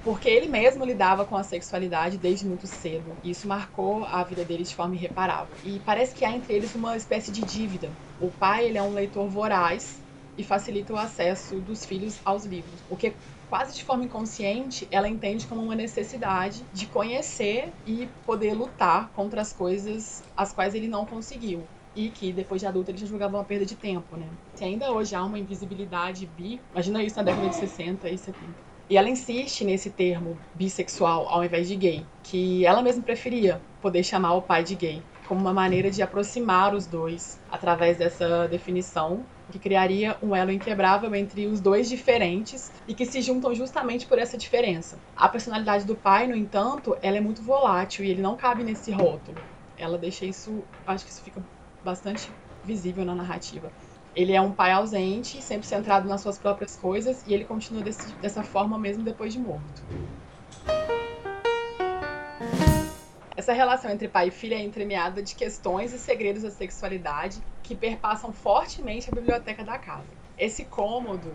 porque 0.08 0.26
ele 0.26 0.48
mesmo 0.48 0.86
lidava 0.86 1.26
com 1.26 1.36
a 1.36 1.42
sexualidade 1.42 2.16
desde 2.16 2.46
muito 2.46 2.66
cedo. 2.66 3.14
E 3.22 3.28
isso 3.28 3.46
marcou 3.46 4.06
a 4.06 4.24
vida 4.24 4.42
dele 4.42 4.62
de 4.62 4.74
forma 4.74 4.94
irreparável. 4.94 5.54
E 5.62 5.78
parece 5.80 6.14
que 6.14 6.24
há 6.24 6.34
entre 6.34 6.54
eles 6.54 6.74
uma 6.74 6.96
espécie 6.96 7.30
de 7.30 7.42
dívida. 7.42 7.92
O 8.18 8.30
pai 8.30 8.64
ele 8.64 8.78
é 8.78 8.82
um 8.82 8.94
leitor 8.94 9.28
voraz 9.28 10.00
e 10.38 10.42
facilita 10.42 10.94
o 10.94 10.96
acesso 10.96 11.60
dos 11.60 11.84
filhos 11.84 12.18
aos 12.24 12.46
livros, 12.46 12.82
o 12.88 12.96
que 12.96 13.12
quase 13.50 13.74
de 13.74 13.84
forma 13.84 14.04
inconsciente 14.04 14.88
ela 14.90 15.06
entende 15.06 15.46
como 15.46 15.60
uma 15.62 15.74
necessidade 15.74 16.64
de 16.72 16.86
conhecer 16.86 17.74
e 17.84 18.06
poder 18.24 18.54
lutar 18.54 19.10
contra 19.12 19.42
as 19.42 19.52
coisas 19.52 20.22
as 20.34 20.54
quais 20.54 20.74
ele 20.74 20.88
não 20.88 21.04
conseguiu 21.04 21.68
e 21.94 22.08
que 22.08 22.32
depois 22.32 22.62
de 22.62 22.66
adulto 22.66 22.90
ele 22.90 22.98
já 22.98 23.06
julgava 23.06 23.36
uma 23.36 23.44
perda 23.44 23.66
de 23.66 23.76
tempo, 23.76 24.16
né? 24.16 24.30
Se 24.54 24.64
ainda 24.64 24.90
hoje 24.90 25.14
há 25.14 25.22
uma 25.22 25.38
invisibilidade 25.38 26.24
bi, 26.26 26.62
imagina 26.72 27.02
isso 27.04 27.16
na 27.16 27.24
década 27.24 27.46
de 27.50 27.56
60 27.56 28.08
e 28.08 28.16
70 28.16 28.67
e 28.88 28.96
ela 28.96 29.10
insiste 29.10 29.64
nesse 29.64 29.90
termo 29.90 30.38
bissexual 30.54 31.28
ao 31.28 31.44
invés 31.44 31.68
de 31.68 31.76
gay, 31.76 32.06
que 32.22 32.64
ela 32.64 32.82
mesma 32.82 33.02
preferia 33.02 33.60
poder 33.80 34.02
chamar 34.02 34.34
o 34.34 34.42
pai 34.42 34.64
de 34.64 34.74
gay, 34.74 35.02
como 35.26 35.40
uma 35.40 35.52
maneira 35.52 35.90
de 35.90 36.00
aproximar 36.00 36.74
os 36.74 36.86
dois 36.86 37.38
através 37.50 37.98
dessa 37.98 38.48
definição 38.48 39.26
que 39.50 39.58
criaria 39.58 40.16
um 40.22 40.34
elo 40.34 40.50
inquebrável 40.50 41.14
entre 41.14 41.46
os 41.46 41.60
dois 41.60 41.88
diferentes 41.88 42.72
e 42.86 42.94
que 42.94 43.06
se 43.06 43.20
juntam 43.22 43.54
justamente 43.54 44.06
por 44.06 44.18
essa 44.18 44.36
diferença. 44.36 44.98
A 45.16 45.28
personalidade 45.28 45.84
do 45.84 45.96
pai, 45.96 46.26
no 46.26 46.36
entanto, 46.36 46.96
ela 47.02 47.16
é 47.16 47.20
muito 47.20 47.42
volátil 47.42 48.04
e 48.04 48.10
ele 48.10 48.22
não 48.22 48.36
cabe 48.36 48.64
nesse 48.64 48.90
rótulo. 48.90 49.38
Ela 49.76 49.98
deixa 49.98 50.24
isso, 50.24 50.66
acho 50.86 51.04
que 51.04 51.10
isso 51.10 51.22
fica 51.22 51.42
bastante 51.82 52.34
visível 52.62 53.04
na 53.04 53.14
narrativa 53.14 53.72
ele 54.14 54.32
é 54.32 54.40
um 54.40 54.52
pai 54.52 54.72
ausente, 54.72 55.40
sempre 55.42 55.66
centrado 55.66 56.08
nas 56.08 56.20
suas 56.20 56.38
próprias 56.38 56.76
coisas, 56.76 57.24
e 57.26 57.34
ele 57.34 57.44
continua 57.44 57.82
desse, 57.82 58.12
dessa 58.16 58.42
forma 58.42 58.78
mesmo 58.78 59.02
depois 59.02 59.32
de 59.32 59.38
morto. 59.38 59.82
Essa 63.36 63.52
relação 63.52 63.90
entre 63.90 64.08
pai 64.08 64.28
e 64.28 64.30
filha 64.30 64.56
é 64.56 64.62
entremeada 64.62 65.22
de 65.22 65.34
questões 65.34 65.92
e 65.92 65.98
segredos 65.98 66.42
da 66.42 66.50
sexualidade 66.50 67.40
que 67.62 67.74
perpassam 67.74 68.32
fortemente 68.32 69.08
a 69.10 69.14
biblioteca 69.14 69.64
da 69.64 69.78
casa. 69.78 70.08
Esse 70.36 70.64
cômodo 70.64 71.32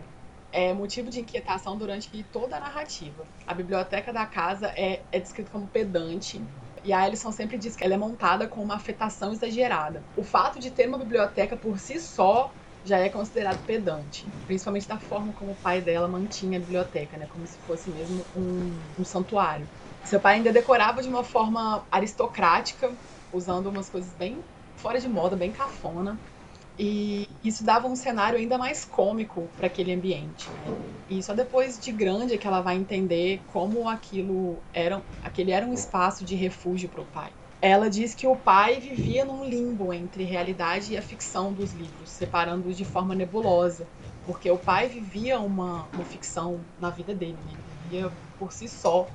é 0.52 0.74
motivo 0.74 1.10
de 1.10 1.22
inquietação 1.22 1.78
durante 1.78 2.24
toda 2.32 2.58
a 2.58 2.60
narrativa. 2.60 3.26
A 3.48 3.54
biblioteca 3.54 4.14
da 4.14 4.26
casa 4.26 4.68
é, 4.76 5.02
é 5.12 5.20
descrita 5.20 5.50
como 5.50 5.66
pedante, 5.66 6.42
e 6.84 6.92
a 6.92 7.00
Alison 7.00 7.32
sempre 7.32 7.58
diz 7.58 7.76
que 7.76 7.84
ela 7.84 7.94
é 7.94 7.98
montada 7.98 8.48
com 8.48 8.62
uma 8.62 8.76
afetação 8.76 9.32
exagerada. 9.32 10.04
O 10.18 10.24
fato 10.24 10.60
de 10.60 10.70
ter 10.70 10.88
uma 10.88 10.98
biblioteca 10.98 11.56
por 11.56 11.80
si 11.80 12.00
só 12.00 12.52
já 12.84 13.00
é 13.00 13.10
considerado 13.10 13.64
pedante, 13.66 14.32
principalmente 14.46 14.88
da 14.88 15.00
forma 15.00 15.34
como 15.34 15.52
o 15.54 15.56
pai 15.56 15.82
dela 15.82 16.08
mantinha 16.08 16.58
a 16.58 16.62
biblioteca, 16.62 17.18
né, 17.18 17.28
como 17.28 17.48
se 17.48 17.60
fosse 17.60 17.90
mesmo 17.90 18.26
um, 18.36 18.84
um 18.98 19.04
santuário. 19.04 19.70
Seu 20.04 20.20
pai 20.20 20.36
ainda 20.36 20.52
decorava 20.52 21.02
de 21.02 21.08
uma 21.08 21.24
forma 21.24 21.88
aristocrática, 21.90 22.96
usando 23.32 23.68
umas 23.68 23.90
coisas 23.90 24.14
bem 24.14 24.44
fora 24.76 25.00
de 25.00 25.08
moda, 25.08 25.36
bem 25.38 25.52
cafona. 25.52 26.20
E 26.78 27.26
isso 27.44 27.64
dava 27.64 27.88
um 27.88 27.96
cenário 27.96 28.38
ainda 28.38 28.58
mais 28.58 28.84
cômico 28.84 29.54
para 29.56 29.68
aquele 29.68 29.94
ambiente. 29.94 30.52
Né? 30.62 30.76
E 31.08 31.24
só 31.24 31.34
depois 31.34 31.80
de 31.80 31.92
grande 31.92 32.34
é 32.34 32.38
que 32.38 32.48
ela 32.48 32.62
vai 32.62 32.76
entender 32.76 33.44
como 33.46 33.88
aquilo 33.88 34.62
era, 34.74 35.02
aquele 35.22 35.52
era 35.52 35.66
um 35.66 35.74
espaço 35.74 36.26
de 36.26 36.36
refúgio 36.36 36.90
para 36.90 37.02
o 37.02 37.06
pai 37.06 37.32
ela 37.64 37.90
diz 37.90 38.14
que 38.14 38.28
o 38.28 38.36
pai 38.36 38.78
vivia 38.82 39.24
num 39.24 39.46
limbo 39.46 39.94
entre 39.94 40.26
realidade 40.26 40.92
e 40.92 40.98
a 40.98 41.02
ficção 41.02 41.54
dos 41.54 41.72
livros, 41.72 42.10
separando-os 42.10 42.76
de 42.76 42.84
forma 42.84 43.16
nebulosa, 43.16 43.88
porque 44.26 44.52
o 44.52 44.58
pai 44.58 44.90
vivia 44.90 45.40
uma, 45.40 45.88
uma 45.94 46.04
ficção 46.04 46.60
na 46.78 46.90
vida 46.90 47.16
dele, 47.16 47.38
né? 47.46 47.58
vivia 47.84 48.12
por 48.38 48.52
si 48.52 48.68
só 48.68 49.08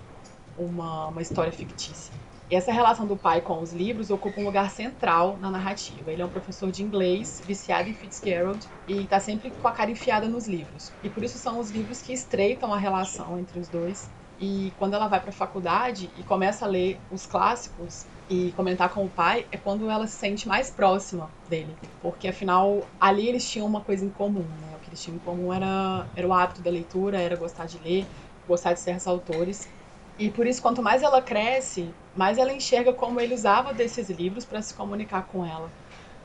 uma, 0.56 1.08
uma 1.08 1.20
história 1.20 1.52
fictícia. 1.52 2.10
E 2.50 2.56
essa 2.56 2.72
relação 2.72 3.06
do 3.06 3.18
pai 3.18 3.42
com 3.42 3.60
os 3.60 3.74
livros 3.74 4.08
ocupa 4.08 4.40
um 4.40 4.46
lugar 4.46 4.70
central 4.70 5.36
na 5.36 5.50
narrativa. 5.50 6.10
Ele 6.10 6.22
é 6.22 6.24
um 6.24 6.30
professor 6.30 6.72
de 6.72 6.82
inglês, 6.82 7.42
viciado 7.44 7.90
em 7.90 7.92
Fitzgerald, 7.92 8.66
e 8.86 9.02
está 9.02 9.20
sempre 9.20 9.50
com 9.50 9.68
a 9.68 9.72
cara 9.72 9.90
enfiada 9.90 10.26
nos 10.26 10.48
livros. 10.48 10.90
E 11.02 11.10
por 11.10 11.22
isso 11.22 11.36
são 11.36 11.58
os 11.58 11.70
livros 11.70 12.00
que 12.00 12.14
estreitam 12.14 12.72
a 12.72 12.78
relação 12.78 13.38
entre 13.38 13.60
os 13.60 13.68
dois. 13.68 14.10
E 14.40 14.72
quando 14.78 14.94
ela 14.94 15.06
vai 15.06 15.20
para 15.20 15.28
a 15.28 15.34
faculdade 15.34 16.10
e 16.16 16.22
começa 16.24 16.64
a 16.64 16.68
ler 16.68 16.98
os 17.10 17.26
clássicos 17.26 18.06
e 18.28 18.52
comentar 18.52 18.92
com 18.92 19.04
o 19.04 19.10
pai, 19.10 19.46
é 19.50 19.56
quando 19.56 19.88
ela 19.90 20.06
se 20.06 20.16
sente 20.18 20.46
mais 20.48 20.70
próxima 20.70 21.34
dele. 21.48 21.78
Porque 22.00 22.28
afinal, 22.28 22.92
ali 23.00 23.26
eles 23.28 23.48
tinham 23.48 23.66
uma 23.66 23.82
coisa 23.82 24.04
em 24.04 24.10
comum, 24.10 24.56
né? 24.58 24.76
O 24.76 24.80
que 24.80 24.90
eles 24.90 25.00
tinham 25.02 25.16
em 25.16 25.20
comum 25.20 25.52
era, 25.52 26.08
era 26.14 26.28
o 26.28 26.32
hábito 26.32 26.62
da 26.62 26.70
leitura, 26.70 27.20
era 27.20 27.36
gostar 27.36 27.66
de 27.66 27.78
ler, 27.78 28.08
gostar 28.46 28.74
de 28.74 28.80
certos 28.80 29.06
autores. 29.06 29.68
E 30.16 30.30
por 30.30 30.46
isso, 30.46 30.60
quanto 30.62 30.82
mais 30.82 31.02
ela 31.02 31.22
cresce, 31.22 31.96
mais 32.14 32.38
ela 32.38 32.52
enxerga 32.52 32.92
como 32.92 33.20
ele 33.20 33.34
usava 33.34 33.72
desses 33.72 34.08
livros 34.10 34.44
para 34.44 34.62
se 34.62 34.74
comunicar 34.74 35.26
com 35.26 35.44
ela, 35.44 35.72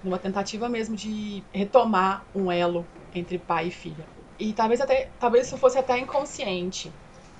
numa 0.01 0.19
tentativa 0.19 0.67
mesmo 0.69 0.95
de 0.95 1.48
retomar 1.53 2.27
um 2.33 2.51
elo 2.51 2.89
entre 3.13 3.38
pai 3.39 3.67
e 3.67 3.72
filha. 3.72 4.10
E 4.39 4.53
talvez 4.53 4.81
até 4.81 5.12
talvez 5.19 5.48
isso 5.48 5.57
fosse 5.57 5.77
até 5.77 5.98
inconsciente, 6.00 6.95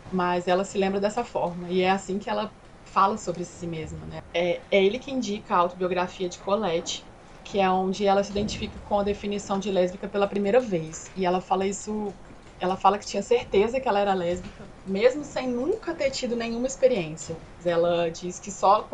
mas 0.10 0.48
ela 0.48 0.64
se 0.64 0.78
lembra 0.78 1.00
dessa 1.00 1.24
forma 1.24 1.70
e 1.72 1.82
é 1.82 1.90
assim 1.90 2.20
que 2.20 2.30
ela 2.30 2.54
fala 2.94 3.18
sobre 3.18 3.44
si 3.44 3.66
mesma, 3.66 4.06
né? 4.06 4.20
É, 4.34 4.62
é 4.72 4.84
ele 4.86 5.00
que 5.00 5.12
indica 5.12 5.56
a 5.56 5.58
autobiografia 5.58 6.30
de 6.30 6.38
Colette, 6.38 7.04
que 7.44 7.60
é 7.60 7.70
onde 7.70 8.06
ela 8.06 8.24
se 8.24 8.32
identifica 8.32 8.80
com 8.88 9.00
a 9.00 9.04
definição 9.04 9.60
de 9.60 9.72
lésbica 9.72 10.08
pela 10.08 10.28
primeira 10.28 10.60
vez. 10.60 11.12
E 11.16 11.26
ela 11.26 11.42
fala 11.42 11.66
isso 11.66 12.14
ela 12.60 12.78
fala 12.78 12.98
que 12.98 13.06
tinha 13.06 13.22
certeza 13.22 13.80
que 13.80 13.90
ela 13.90 14.00
era 14.00 14.14
lésbica, 14.14 14.66
mesmo 14.86 15.26
sem 15.26 15.50
nunca 15.50 15.94
ter 15.94 16.12
tido 16.12 16.36
nenhuma 16.36 16.68
experiência. 16.68 17.36
Ela 17.66 18.10
diz 18.10 18.40
que 18.40 18.52
só 18.52 18.88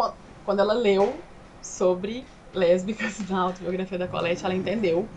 quando 0.44 0.60
ela 0.60 0.74
leu 0.74 1.20
sobre 1.62 2.26
lésbicas 2.52 3.20
na 3.30 3.42
autobiografia 3.42 3.98
da 3.98 4.08
Colette, 4.08 4.44
ela 4.44 4.56
entendeu 4.56 5.08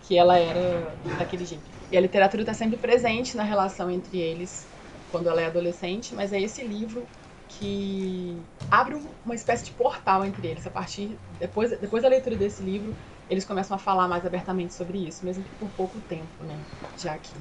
que 0.00 0.16
ela 0.16 0.36
era 0.38 0.96
daquele 1.18 1.44
jeito. 1.44 1.64
E 1.90 1.96
a 1.96 2.00
literatura 2.00 2.42
está 2.42 2.54
sempre 2.54 2.76
presente 2.76 3.36
na 3.36 3.44
relação 3.44 3.90
entre 3.90 4.18
eles 4.18 4.66
quando 5.08 5.28
ela 5.28 5.40
é 5.40 5.46
adolescente, 5.46 6.14
mas 6.14 6.32
é 6.32 6.40
esse 6.40 6.66
livro 6.66 7.06
que 7.48 8.46
abre 8.70 8.94
uma 9.24 9.34
espécie 9.34 9.64
de 9.66 9.72
portal 9.72 10.24
entre 10.24 10.46
eles. 10.48 10.66
A 10.66 10.70
partir 10.70 11.20
depois, 11.28 11.70
depois 11.80 12.02
da 12.02 12.08
leitura 12.08 12.36
desse 12.36 12.62
livro, 12.62 12.96
eles 13.28 13.44
começam 13.44 13.76
a 13.76 13.78
falar 13.78 14.08
mais 14.08 14.24
abertamente 14.26 14.74
sobre 14.74 15.06
isso, 15.06 15.24
mesmo 15.24 15.44
que 15.44 15.52
por 15.52 15.70
pouco 15.72 16.00
tempo, 16.00 16.44
né? 16.44 16.66
Já 16.94 17.18
que 17.18 17.38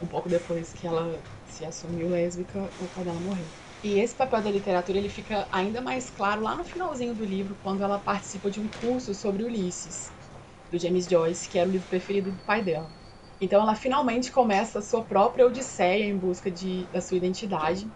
um 0.00 0.06
pouco 0.06 0.28
depois 0.28 0.72
que 0.72 0.86
ela 0.86 1.24
se 1.44 1.64
assumiu 1.64 2.08
lésbica, 2.08 2.72
o 2.78 2.88
pai 2.88 3.04
dela 3.04 3.20
morreu. 3.20 3.52
E 3.82 3.98
esse 3.98 4.14
papel 4.16 4.42
da 4.42 4.50
literatura 4.50 4.98
ele 4.98 5.08
fica 5.10 5.46
ainda 5.52 5.80
mais 5.80 6.10
claro 6.10 6.42
lá 6.42 6.56
no 6.56 6.64
finalzinho 6.64 7.14
do 7.14 7.24
livro, 7.24 7.56
quando 7.56 7.82
ela 7.82 7.98
participa 7.98 8.50
de 8.50 8.60
um 8.60 8.68
curso 8.68 9.14
sobre 9.14 9.44
Ulisses, 9.44 10.14
do 10.70 10.78
James 10.78 11.06
Joyce, 11.06 11.48
que 11.48 11.58
era 11.58 11.68
o 11.68 11.72
livro 11.72 11.88
preferido 11.88 12.32
do 12.32 12.40
pai 12.40 12.62
dela. 12.62 12.94
Então 13.40 13.60
ela 13.62 13.74
finalmente 13.74 14.30
começa 14.32 14.78
a 14.78 14.82
sua 14.82 15.04
própria 15.04 15.46
odisseia 15.46 16.04
em 16.04 16.18
busca 16.18 16.50
de, 16.50 16.88
da 16.92 17.00
sua 17.00 17.16
identidade 17.16 17.92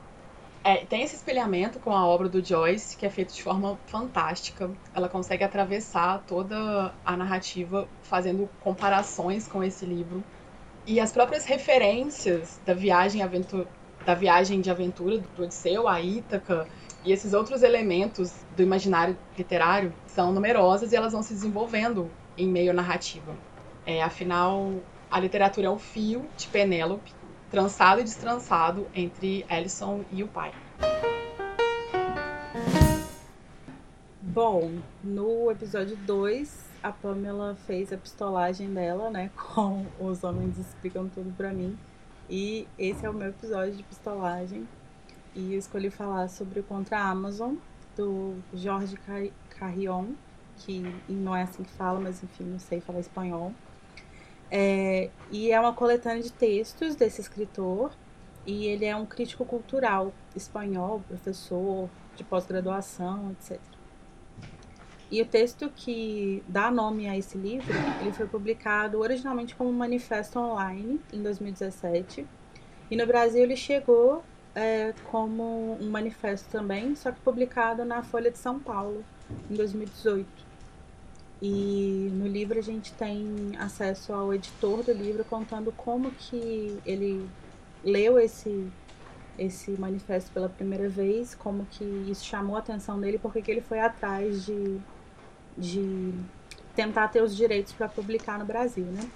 é, 0.68 0.84
tem 0.84 1.02
esse 1.02 1.16
espelhamento 1.16 1.78
com 1.78 1.96
a 1.96 2.06
obra 2.06 2.28
do 2.28 2.44
Joyce, 2.44 2.94
que 2.94 3.06
é 3.06 3.08
feito 3.08 3.32
de 3.32 3.42
forma 3.42 3.78
fantástica. 3.86 4.70
Ela 4.94 5.08
consegue 5.08 5.42
atravessar 5.42 6.22
toda 6.26 6.92
a 7.02 7.16
narrativa 7.16 7.88
fazendo 8.02 8.50
comparações 8.60 9.48
com 9.48 9.64
esse 9.64 9.86
livro. 9.86 10.22
E 10.86 11.00
as 11.00 11.10
próprias 11.10 11.46
referências 11.46 12.60
da 12.66 12.74
viagem, 12.74 13.22
da 14.04 14.14
viagem 14.14 14.60
de 14.60 14.70
aventura 14.70 15.16
do 15.16 15.42
Odisseu, 15.42 15.88
a 15.88 16.02
Ítaca 16.02 16.68
e 17.02 17.12
esses 17.12 17.32
outros 17.32 17.62
elementos 17.62 18.34
do 18.54 18.62
imaginário 18.62 19.16
literário 19.38 19.94
são 20.06 20.32
numerosas 20.32 20.92
e 20.92 20.96
elas 20.96 21.14
vão 21.14 21.22
se 21.22 21.32
desenvolvendo 21.32 22.10
em 22.36 22.46
meio 22.46 22.72
à 22.72 22.74
narrativa. 22.74 23.34
É, 23.86 24.02
afinal, 24.02 24.74
a 25.10 25.18
literatura 25.18 25.68
é 25.68 25.70
um 25.70 25.78
fio 25.78 26.26
de 26.36 26.46
Penélope 26.48 27.17
trançado 27.50 28.00
e 28.00 28.04
destrançado 28.04 28.86
entre 28.94 29.44
Ellison 29.50 30.04
e 30.12 30.22
o 30.22 30.28
pai. 30.28 30.52
Bom, 34.20 34.78
no 35.02 35.50
episódio 35.50 35.96
2, 35.96 36.68
a 36.82 36.92
Pamela 36.92 37.56
fez 37.66 37.92
a 37.92 37.96
pistolagem 37.96 38.72
dela, 38.72 39.10
né, 39.10 39.30
com 39.54 39.86
os 39.98 40.22
homens 40.22 40.58
explicam 40.58 41.08
tudo 41.08 41.34
para 41.36 41.52
mim. 41.52 41.76
E 42.30 42.68
esse 42.78 43.06
é 43.06 43.10
o 43.10 43.14
meu 43.14 43.30
episódio 43.30 43.74
de 43.74 43.82
pistolagem. 43.82 44.68
E 45.34 45.54
eu 45.54 45.58
escolhi 45.58 45.90
falar 45.90 46.28
sobre 46.28 46.60
o 46.60 46.62
Contra 46.62 47.00
Amazon, 47.00 47.54
do 47.96 48.36
Jorge 48.52 48.98
Carrion, 49.50 50.12
que 50.58 50.82
não 51.08 51.34
é 51.34 51.42
assim 51.42 51.62
que 51.62 51.70
fala, 51.70 51.98
mas 51.98 52.22
enfim, 52.22 52.44
não 52.44 52.58
sei 52.58 52.80
falar 52.80 53.00
espanhol. 53.00 53.52
É, 54.50 55.10
e 55.30 55.50
é 55.52 55.60
uma 55.60 55.72
coletânea 55.72 56.22
de 56.22 56.32
textos 56.32 56.94
desse 56.94 57.20
escritor, 57.20 57.92
e 58.46 58.66
ele 58.66 58.84
é 58.84 58.96
um 58.96 59.04
crítico 59.04 59.44
cultural 59.44 60.12
espanhol, 60.34 61.02
professor 61.06 61.88
de 62.16 62.24
pós-graduação, 62.24 63.32
etc. 63.32 63.60
E 65.10 65.22
o 65.22 65.26
texto 65.26 65.70
que 65.74 66.42
dá 66.48 66.70
nome 66.70 67.08
a 67.08 67.16
esse 67.16 67.36
livro, 67.36 67.72
ele 68.00 68.12
foi 68.12 68.26
publicado 68.26 68.98
originalmente 68.98 69.54
como 69.54 69.72
manifesto 69.72 70.38
online 70.38 71.00
em 71.12 71.22
2017, 71.22 72.26
e 72.90 72.96
no 72.96 73.06
Brasil 73.06 73.42
ele 73.42 73.56
chegou 73.56 74.22
é, 74.54 74.94
como 75.10 75.78
um 75.80 75.90
manifesto 75.90 76.48
também, 76.50 76.94
só 76.94 77.12
que 77.12 77.20
publicado 77.20 77.84
na 77.84 78.02
Folha 78.02 78.30
de 78.30 78.38
São 78.38 78.58
Paulo 78.58 79.04
em 79.50 79.54
2018. 79.54 80.47
E 81.40 82.10
no 82.12 82.26
livro 82.26 82.58
a 82.58 82.62
gente 82.62 82.92
tem 82.94 83.52
acesso 83.58 84.12
ao 84.12 84.34
editor 84.34 84.82
do 84.82 84.92
livro 84.92 85.24
contando 85.24 85.72
como 85.72 86.10
que 86.10 86.78
ele 86.84 87.28
leu 87.84 88.18
esse 88.18 88.68
esse 89.38 89.70
manifesto 89.72 90.32
pela 90.32 90.48
primeira 90.48 90.88
vez, 90.88 91.34
como 91.34 91.64
que 91.70 91.84
isso 92.10 92.24
chamou 92.24 92.56
a 92.56 92.58
atenção 92.58 92.98
dele, 92.98 93.18
porque 93.18 93.40
que 93.40 93.50
ele 93.50 93.60
foi 93.60 93.78
atrás 93.78 94.44
de, 94.44 94.78
de 95.56 96.12
tentar 96.74 97.06
ter 97.06 97.22
os 97.22 97.36
direitos 97.36 97.72
para 97.72 97.88
publicar 97.88 98.36
no 98.38 98.44
Brasil, 98.44 98.84
né? 98.84 99.08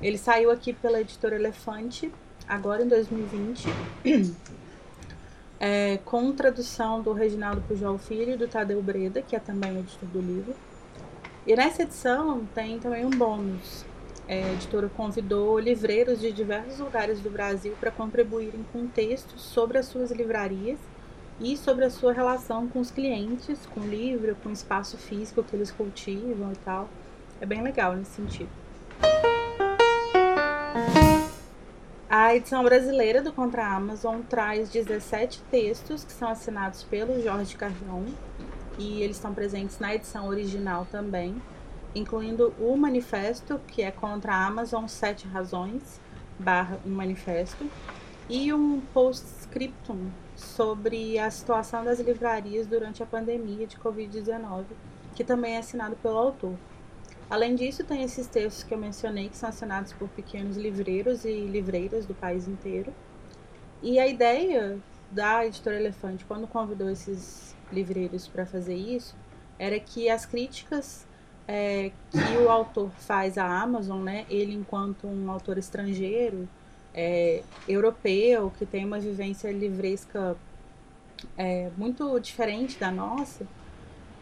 Ele 0.00 0.16
saiu 0.16 0.52
aqui 0.52 0.72
pela 0.72 1.00
editora 1.00 1.34
Elefante, 1.34 2.12
agora 2.48 2.84
em 2.84 2.88
2020, 2.88 3.66
é, 5.58 5.98
com 6.04 6.30
tradução 6.32 7.02
do 7.02 7.12
Reginaldo 7.12 7.60
Pujol 7.62 7.98
Filho 7.98 8.34
e 8.34 8.36
do 8.36 8.46
Tadeu 8.46 8.80
Breda, 8.80 9.20
que 9.22 9.34
é 9.34 9.40
também 9.40 9.76
editor 9.76 10.08
do 10.10 10.20
livro. 10.20 10.54
E 11.46 11.56
nessa 11.56 11.82
edição 11.82 12.46
tem 12.54 12.78
também 12.78 13.04
um 13.04 13.10
bônus. 13.10 13.84
É, 14.26 14.44
a 14.44 14.52
editora 14.52 14.90
convidou 14.94 15.58
livreiros 15.58 16.20
de 16.20 16.30
diversos 16.30 16.78
lugares 16.78 17.20
do 17.20 17.30
Brasil 17.30 17.74
para 17.80 17.90
contribuírem 17.90 18.64
com 18.72 18.86
textos 18.86 19.40
sobre 19.40 19.78
as 19.78 19.86
suas 19.86 20.10
livrarias 20.10 20.78
e 21.40 21.56
sobre 21.56 21.84
a 21.86 21.90
sua 21.90 22.12
relação 22.12 22.68
com 22.68 22.80
os 22.80 22.90
clientes, 22.90 23.64
com 23.72 23.80
o 23.80 23.86
livro, 23.86 24.36
com 24.42 24.50
o 24.50 24.52
espaço 24.52 24.98
físico 24.98 25.42
que 25.42 25.56
eles 25.56 25.70
cultivam 25.70 26.52
e 26.52 26.56
tal. 26.56 26.88
É 27.40 27.46
bem 27.46 27.62
legal 27.62 27.94
nesse 27.94 28.10
sentido. 28.10 28.50
A 32.10 32.34
edição 32.34 32.62
brasileira 32.64 33.22
do 33.22 33.32
Contra 33.32 33.66
Amazon 33.66 34.20
traz 34.28 34.68
17 34.70 35.40
textos 35.50 36.04
que 36.04 36.12
são 36.12 36.28
assinados 36.28 36.82
pelo 36.82 37.22
Jorge 37.22 37.56
Carrion 37.56 38.04
e 38.78 39.02
eles 39.02 39.16
estão 39.16 39.34
presentes 39.34 39.78
na 39.78 39.94
edição 39.94 40.28
original 40.28 40.86
também, 40.90 41.34
incluindo 41.94 42.54
o 42.60 42.76
manifesto, 42.76 43.60
que 43.66 43.82
é 43.82 43.90
contra 43.90 44.32
a 44.32 44.46
Amazon 44.46 44.86
Sete 44.86 45.26
Razões, 45.26 46.00
barra 46.38 46.78
um 46.86 46.90
manifesto, 46.90 47.68
e 48.28 48.52
um 48.52 48.80
postscriptum 48.94 50.10
sobre 50.36 51.18
a 51.18 51.30
situação 51.30 51.84
das 51.84 51.98
livrarias 51.98 52.66
durante 52.66 53.02
a 53.02 53.06
pandemia 53.06 53.66
de 53.66 53.76
Covid-19, 53.76 54.64
que 55.16 55.24
também 55.24 55.54
é 55.54 55.58
assinado 55.58 55.96
pelo 55.96 56.18
autor. 56.18 56.54
Além 57.28 57.54
disso, 57.54 57.84
tem 57.84 58.02
esses 58.02 58.26
textos 58.26 58.62
que 58.62 58.72
eu 58.72 58.78
mencionei, 58.78 59.28
que 59.28 59.36
são 59.36 59.48
assinados 59.48 59.92
por 59.92 60.08
pequenos 60.08 60.56
livreiros 60.56 61.24
e 61.24 61.46
livreiras 61.46 62.06
do 62.06 62.14
país 62.14 62.46
inteiro. 62.46 62.92
E 63.82 63.98
a 63.98 64.06
ideia 64.06 64.78
da 65.10 65.44
editora 65.44 65.76
Elefante, 65.76 66.24
quando 66.24 66.46
convidou 66.46 66.88
esses 66.88 67.54
livreiros 67.72 68.26
para 68.26 68.46
fazer 68.46 68.74
isso 68.74 69.16
era 69.58 69.78
que 69.80 70.08
as 70.08 70.24
críticas 70.24 71.06
é, 71.46 71.90
que 72.10 72.36
o 72.44 72.50
autor 72.50 72.90
faz 72.98 73.38
à 73.38 73.62
Amazon, 73.62 74.02
né, 74.02 74.26
ele 74.28 74.54
enquanto 74.54 75.06
um 75.06 75.30
autor 75.30 75.56
estrangeiro, 75.56 76.48
é, 76.94 77.42
europeu, 77.66 78.52
que 78.58 78.66
tem 78.66 78.84
uma 78.84 79.00
vivência 79.00 79.50
livresca 79.50 80.36
é, 81.36 81.70
muito 81.76 82.18
diferente 82.20 82.78
da 82.78 82.90
nossa, 82.90 83.46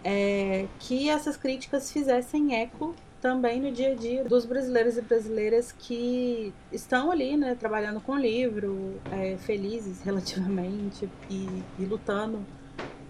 é, 0.04 0.66
que 0.78 1.08
essas 1.08 1.36
críticas 1.36 1.90
fizessem 1.90 2.54
eco 2.54 2.94
também 3.20 3.60
no 3.60 3.72
dia 3.72 3.92
a 3.92 3.94
dia 3.94 4.22
dos 4.24 4.44
brasileiros 4.44 4.96
e 4.96 5.02
brasileiras 5.02 5.72
que 5.72 6.54
estão 6.70 7.10
ali, 7.10 7.36
né, 7.36 7.56
trabalhando 7.56 8.00
com 8.00 8.16
livro, 8.16 9.00
é, 9.10 9.36
felizes 9.38 10.00
relativamente 10.06 11.08
e, 11.28 11.62
e 11.78 11.84
lutando 11.84 12.44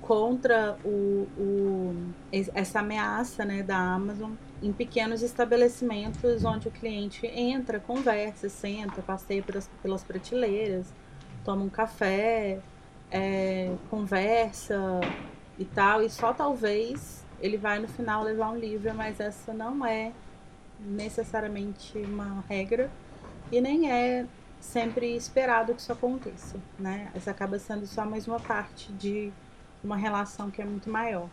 contra 0.06 0.78
o, 0.84 1.26
o, 1.36 2.12
essa 2.32 2.78
ameaça 2.78 3.44
né, 3.44 3.62
da 3.64 3.76
Amazon 3.76 4.32
em 4.62 4.72
pequenos 4.72 5.20
estabelecimentos 5.20 6.44
onde 6.44 6.68
o 6.68 6.70
cliente 6.70 7.26
entra, 7.26 7.80
conversa, 7.80 8.48
senta, 8.48 9.02
passeia 9.02 9.42
pelas, 9.42 9.68
pelas 9.82 10.04
prateleiras, 10.04 10.86
toma 11.44 11.64
um 11.64 11.68
café, 11.68 12.60
é, 13.10 13.74
conversa 13.90 15.00
e 15.58 15.64
tal, 15.64 16.02
e 16.02 16.08
só 16.08 16.32
talvez 16.32 17.24
ele 17.40 17.56
vai 17.56 17.80
no 17.80 17.88
final 17.88 18.22
levar 18.22 18.50
um 18.50 18.56
livro, 18.56 18.94
mas 18.94 19.18
essa 19.18 19.52
não 19.52 19.84
é 19.84 20.12
necessariamente 20.78 21.98
uma 21.98 22.44
regra 22.48 22.90
e 23.50 23.60
nem 23.60 23.90
é 23.90 24.24
sempre 24.60 25.16
esperado 25.16 25.74
que 25.74 25.80
isso 25.80 25.92
aconteça, 25.92 26.56
né? 26.78 27.10
Essa 27.14 27.32
acaba 27.32 27.58
sendo 27.58 27.86
só 27.86 28.04
mais 28.04 28.26
uma 28.26 28.40
parte 28.40 28.92
de 28.92 29.32
uma 29.86 29.96
relação 29.96 30.50
que 30.50 30.60
é 30.60 30.64
muito 30.64 30.90
maior. 30.90 31.28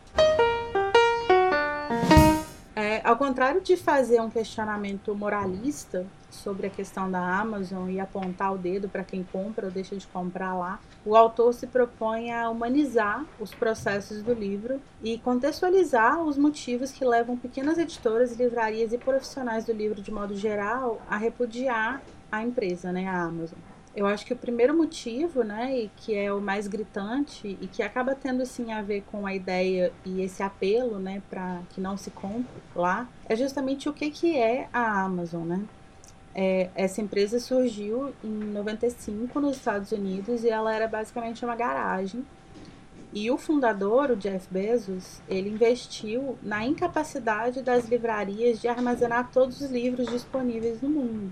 É, 2.75 3.01
ao 3.03 3.15
contrário 3.17 3.61
de 3.61 3.75
fazer 3.75 4.21
um 4.21 4.29
questionamento 4.29 5.13
moralista 5.15 6.05
sobre 6.29 6.67
a 6.67 6.69
questão 6.69 7.09
da 7.09 7.19
Amazon 7.19 7.89
e 7.89 7.99
apontar 7.99 8.53
o 8.53 8.57
dedo 8.57 8.89
para 8.89 9.03
quem 9.03 9.23
compra 9.23 9.67
ou 9.67 9.71
deixa 9.71 9.95
de 9.95 10.07
comprar 10.07 10.55
lá, 10.55 10.79
o 11.05 11.15
autor 11.15 11.53
se 11.53 11.67
propõe 11.67 12.31
a 12.31 12.49
humanizar 12.49 13.25
os 13.39 13.53
processos 13.53 14.23
do 14.23 14.33
livro 14.33 14.81
e 15.03 15.17
contextualizar 15.19 16.21
os 16.21 16.37
motivos 16.37 16.91
que 16.91 17.05
levam 17.05 17.37
pequenas 17.37 17.77
editoras, 17.77 18.35
livrarias 18.35 18.91
e 18.93 18.97
profissionais 18.97 19.65
do 19.65 19.73
livro 19.73 20.01
de 20.01 20.11
modo 20.11 20.35
geral 20.35 21.01
a 21.09 21.17
repudiar 21.17 22.01
a 22.31 22.43
empresa, 22.43 22.91
né, 22.91 23.07
a 23.07 23.21
Amazon. 23.21 23.59
Eu 23.95 24.07
acho 24.07 24.25
que 24.25 24.33
o 24.33 24.35
primeiro 24.35 24.75
motivo, 24.75 25.43
né, 25.43 25.77
e 25.77 25.91
que 25.97 26.15
é 26.15 26.33
o 26.33 26.41
mais 26.41 26.67
gritante 26.67 27.57
e 27.61 27.67
que 27.67 27.83
acaba 27.83 28.15
tendo 28.15 28.41
assim 28.41 28.71
a 28.71 28.81
ver 28.81 29.03
com 29.11 29.27
a 29.27 29.35
ideia 29.35 29.93
e 30.03 30.21
esse 30.21 30.41
apelo, 30.41 30.97
né, 30.97 31.21
para 31.29 31.61
que 31.69 31.79
não 31.79 31.95
se 31.95 32.09
compre 32.09 32.47
lá, 32.75 33.07
é 33.29 33.35
justamente 33.35 33.87
o 33.87 33.93
que 33.93 34.09
que 34.09 34.35
é 34.35 34.67
a 34.73 35.03
Amazon, 35.03 35.45
né? 35.45 35.63
É, 36.35 36.71
essa 36.73 37.01
empresa 37.01 37.39
surgiu 37.39 38.11
em 38.23 38.29
95 38.29 39.39
nos 39.39 39.57
Estados 39.57 39.91
Unidos 39.91 40.43
e 40.43 40.49
ela 40.49 40.73
era 40.73 40.87
basicamente 40.87 41.45
uma 41.45 41.55
garagem. 41.55 42.25
E 43.13 43.29
o 43.29 43.37
fundador, 43.37 44.09
o 44.09 44.15
Jeff 44.15 44.47
Bezos, 44.49 45.21
ele 45.29 45.49
investiu 45.49 46.35
na 46.41 46.65
incapacidade 46.65 47.61
das 47.61 47.87
livrarias 47.87 48.59
de 48.59 48.67
armazenar 48.67 49.29
todos 49.31 49.61
os 49.61 49.69
livros 49.69 50.07
disponíveis 50.07 50.81
no 50.81 50.89
mundo. 50.89 51.31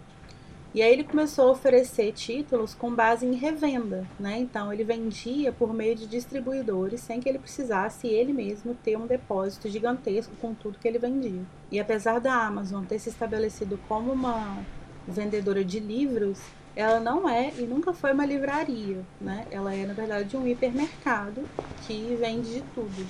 E 0.73 0.81
aí 0.81 0.93
ele 0.93 1.03
começou 1.03 1.49
a 1.49 1.51
oferecer 1.51 2.13
títulos 2.13 2.73
com 2.73 2.95
base 2.95 3.25
em 3.25 3.35
revenda, 3.35 4.07
né? 4.17 4.37
Então 4.39 4.71
ele 4.71 4.85
vendia 4.85 5.51
por 5.51 5.73
meio 5.73 5.95
de 5.95 6.07
distribuidores 6.07 7.01
sem 7.01 7.19
que 7.19 7.27
ele 7.27 7.39
precisasse 7.39 8.07
ele 8.07 8.31
mesmo 8.31 8.73
ter 8.75 8.97
um 8.97 9.05
depósito 9.05 9.67
gigantesco 9.69 10.33
com 10.39 10.53
tudo 10.53 10.79
que 10.79 10.87
ele 10.87 10.97
vendia. 10.97 11.41
E 11.69 11.77
apesar 11.77 12.19
da 12.19 12.33
Amazon 12.33 12.85
ter 12.85 12.99
se 12.99 13.09
estabelecido 13.09 13.77
como 13.89 14.13
uma 14.13 14.59
vendedora 15.05 15.63
de 15.65 15.79
livros, 15.79 16.39
ela 16.73 17.01
não 17.01 17.27
é 17.27 17.51
e 17.57 17.63
nunca 17.63 17.91
foi 17.91 18.13
uma 18.13 18.25
livraria, 18.25 19.01
né? 19.19 19.45
Ela 19.51 19.73
é 19.73 19.85
na 19.85 19.93
verdade 19.93 20.37
um 20.37 20.47
hipermercado 20.47 21.43
que 21.85 22.15
vende 22.17 22.53
de 22.53 22.61
tudo. 22.73 23.05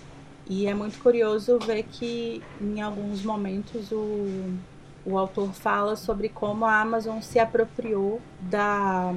E 0.50 0.66
é 0.66 0.74
muito 0.74 1.00
curioso 1.00 1.60
ver 1.60 1.84
que 1.84 2.42
em 2.60 2.82
alguns 2.82 3.24
momentos 3.24 3.92
o 3.92 4.52
o 5.06 5.18
autor 5.18 5.54
fala 5.54 5.96
sobre 5.96 6.30
como 6.30 6.66
a 6.66 6.80
Amazon 6.80 7.22
se 7.22 7.40
apropriou 7.40 8.22
da, 8.40 9.14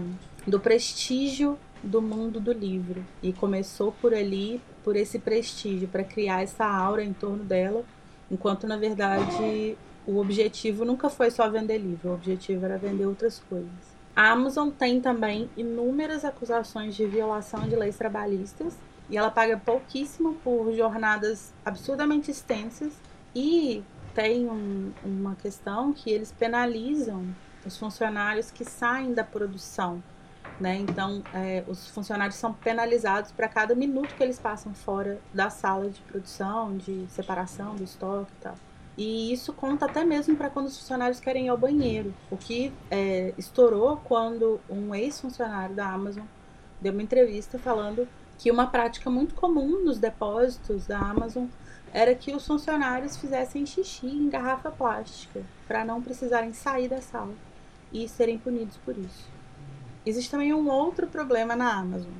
do 0.47 0.59
prestígio 0.59 1.59
do 1.83 2.01
mundo 2.01 2.41
do 2.41 2.53
livro 2.53 3.05
e 3.23 3.33
começou 3.33 3.93
por 3.93 4.15
ali, 4.15 4.61
por 4.83 4.97
esse 4.97 5.19
prestígio, 5.19 5.87
para 5.89 6.03
criar 6.03 6.43
essa 6.43 6.65
aura 6.65 7.05
em 7.05 7.13
torno 7.13 7.45
dela, 7.45 7.85
enquanto 8.31 8.67
na 8.67 8.77
verdade 8.77 9.77
o 10.07 10.19
objetivo 10.19 10.85
nunca 10.85 11.09
foi 11.09 11.31
só 11.31 11.49
vender 11.49 11.79
livro, 11.79 12.11
o 12.11 12.15
objetivo 12.15 12.65
era 12.65 12.79
vender 12.79 13.07
outras 13.07 13.39
coisas. 13.49 13.95
A 14.17 14.31
Amazon 14.31 14.71
tem 14.71 15.01
também 15.01 15.51
inúmeras 15.57 16.25
acusações 16.25 16.95
de 16.95 17.05
violação 17.05 17.69
de 17.69 17.75
leis 17.75 17.97
trabalhistas 17.97 18.77
e 19.11 19.17
ela 19.17 19.31
paga 19.31 19.57
pouquíssimo 19.57 20.35
por 20.45 20.73
jornadas 20.73 21.53
absurdamente 21.65 22.31
extensas 22.31 22.93
e 23.35 23.83
tem 24.15 24.49
um, 24.49 24.93
uma 25.05 25.35
questão 25.35 25.93
que 25.93 26.11
eles 26.11 26.33
penalizam 26.33 27.27
os 27.67 27.77
funcionários 27.77 28.51
que 28.51 28.65
saem 28.65 29.13
da 29.13 29.25
produção. 29.25 30.03
Né? 30.61 30.77
Então, 30.77 31.23
é, 31.33 31.65
os 31.67 31.89
funcionários 31.89 32.37
são 32.37 32.53
penalizados 32.53 33.33
para 33.33 33.49
cada 33.49 33.75
minuto 33.75 34.15
que 34.15 34.23
eles 34.23 34.39
passam 34.39 34.73
fora 34.73 35.19
da 35.33 35.51
sala 35.51 35.91
de 35.91 36.01
produção, 36.03 36.77
de 36.77 37.07
separação 37.09 37.75
do 37.75 37.83
estoque 37.83 38.31
e 38.39 38.43
tal. 38.43 38.55
E 38.97 39.33
isso 39.33 39.53
conta 39.53 39.87
até 39.87 40.05
mesmo 40.05 40.37
para 40.37 40.49
quando 40.49 40.67
os 40.67 40.79
funcionários 40.79 41.19
querem 41.19 41.47
ir 41.47 41.49
ao 41.49 41.59
banheiro, 41.59 42.15
o 42.31 42.37
que 42.37 42.73
é, 42.89 43.35
estourou 43.37 43.97
quando 44.05 44.61
um 44.71 44.95
ex-funcionário 44.95 45.75
da 45.75 45.91
Amazon 45.91 46.25
deu 46.81 46.93
uma 46.93 47.03
entrevista 47.03 47.59
falando 47.59 48.07
que 48.39 48.51
uma 48.51 48.67
prática 48.69 49.11
muito 49.11 49.35
comum 49.35 49.83
nos 49.85 49.99
depósitos 49.99 50.87
da 50.87 50.99
Amazon 50.99 51.47
era 51.95 52.13
que 52.13 52.35
os 52.35 52.45
funcionários 52.45 53.17
fizessem 53.17 53.65
xixi 53.65 54.09
em 54.09 54.29
garrafa 54.29 54.69
plástica, 54.69 55.43
para 55.69 55.85
não 55.85 56.03
precisarem 56.03 56.53
sair 56.53 56.89
da 56.89 57.01
sala 57.01 57.33
e 57.93 58.09
serem 58.09 58.37
punidos 58.37 58.77
por 58.85 58.99
isso. 58.99 59.29
Existe 60.05 60.29
também 60.29 60.53
um 60.53 60.69
outro 60.69 61.07
problema 61.07 61.55
na 61.55 61.73
Amazon, 61.73 62.11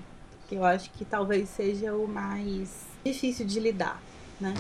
que 0.49 0.55
eu 0.55 0.65
acho 0.65 0.93
que 0.93 1.05
talvez 1.05 1.49
seja 1.49 1.93
o 1.93 2.07
mais 2.07 2.87
difícil 3.05 3.45
de 3.45 3.59
lidar, 3.59 4.01
né? 4.41 4.55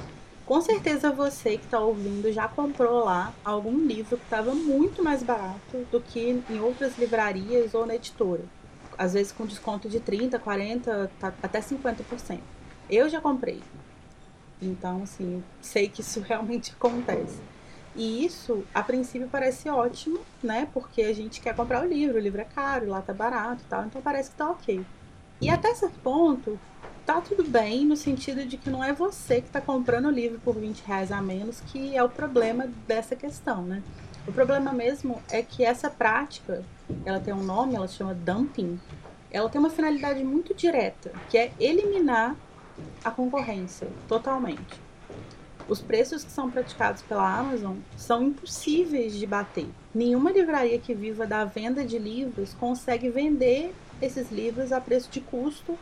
Com 0.44 0.60
certeza 0.60 1.12
você 1.12 1.56
que 1.56 1.64
está 1.64 1.78
ouvindo 1.78 2.30
já 2.32 2.48
comprou 2.48 3.04
lá 3.04 3.32
algum 3.44 3.78
livro 3.78 4.18
que 4.18 4.24
estava 4.24 4.52
muito 4.52 5.02
mais 5.02 5.22
barato 5.22 5.86
do 5.92 6.00
que 6.00 6.42
em 6.50 6.60
outras 6.60 6.98
livrarias 6.98 7.72
ou 7.72 7.86
na 7.86 7.94
editora. 7.94 8.44
Às 8.98 9.14
vezes 9.14 9.30
com 9.30 9.46
desconto 9.46 9.88
de 9.88 10.00
30, 10.00 10.40
40, 10.40 11.10
tá, 11.20 11.32
até 11.40 11.60
50%. 11.60 12.40
Eu 12.90 13.08
já 13.08 13.20
comprei. 13.20 13.62
Então, 14.66 15.02
assim, 15.02 15.42
sei 15.60 15.88
que 15.88 16.00
isso 16.00 16.20
realmente 16.26 16.72
acontece. 16.72 17.40
E 17.96 18.24
isso, 18.24 18.64
a 18.74 18.82
princípio, 18.82 19.28
parece 19.30 19.68
ótimo, 19.68 20.18
né? 20.42 20.68
Porque 20.74 21.02
a 21.02 21.12
gente 21.12 21.40
quer 21.40 21.54
comprar 21.54 21.84
o 21.84 21.88
livro, 21.88 22.16
o 22.16 22.20
livro 22.20 22.40
é 22.40 22.44
caro, 22.44 22.88
lá 22.88 23.00
tá 23.00 23.12
barato 23.12 23.62
e 23.62 23.68
tal, 23.68 23.84
então 23.84 24.02
parece 24.02 24.30
que 24.30 24.36
tá 24.36 24.50
ok. 24.50 24.84
E 25.40 25.48
até 25.48 25.72
certo 25.74 25.98
ponto, 26.00 26.58
tá 27.06 27.20
tudo 27.20 27.44
bem, 27.44 27.84
no 27.84 27.96
sentido 27.96 28.44
de 28.44 28.56
que 28.56 28.68
não 28.68 28.82
é 28.82 28.92
você 28.92 29.40
que 29.40 29.50
tá 29.50 29.60
comprando 29.60 30.06
o 30.06 30.10
livro 30.10 30.40
por 30.40 30.56
20 30.56 30.80
reais 30.80 31.12
a 31.12 31.22
menos 31.22 31.60
que 31.60 31.96
é 31.96 32.02
o 32.02 32.08
problema 32.08 32.66
dessa 32.88 33.14
questão, 33.14 33.62
né? 33.62 33.82
O 34.26 34.32
problema 34.32 34.72
mesmo 34.72 35.22
é 35.30 35.42
que 35.42 35.64
essa 35.64 35.90
prática, 35.90 36.64
ela 37.04 37.20
tem 37.20 37.32
um 37.32 37.44
nome, 37.44 37.76
ela 37.76 37.86
se 37.86 37.94
chama 37.94 38.14
dumping, 38.14 38.80
ela 39.30 39.48
tem 39.48 39.60
uma 39.60 39.70
finalidade 39.70 40.24
muito 40.24 40.54
direta, 40.54 41.12
que 41.28 41.36
é 41.36 41.52
eliminar 41.60 42.34
a 43.04 43.10
concorrência 43.10 43.88
totalmente. 44.08 44.80
Os 45.68 45.80
preços 45.80 46.22
que 46.24 46.30
são 46.30 46.50
praticados 46.50 47.02
pela 47.02 47.38
Amazon 47.38 47.76
são 47.96 48.22
impossíveis 48.22 49.14
de 49.14 49.26
bater. 49.26 49.68
Nenhuma 49.94 50.30
livraria 50.30 50.78
que 50.78 50.94
viva 50.94 51.26
da 51.26 51.44
venda 51.44 51.84
de 51.84 51.98
livros 51.98 52.52
consegue 52.54 53.08
vender 53.08 53.74
esses 54.02 54.30
livros 54.30 54.72
a 54.72 54.80
preço 54.80 55.10
de 55.10 55.20
custo 55.20 55.78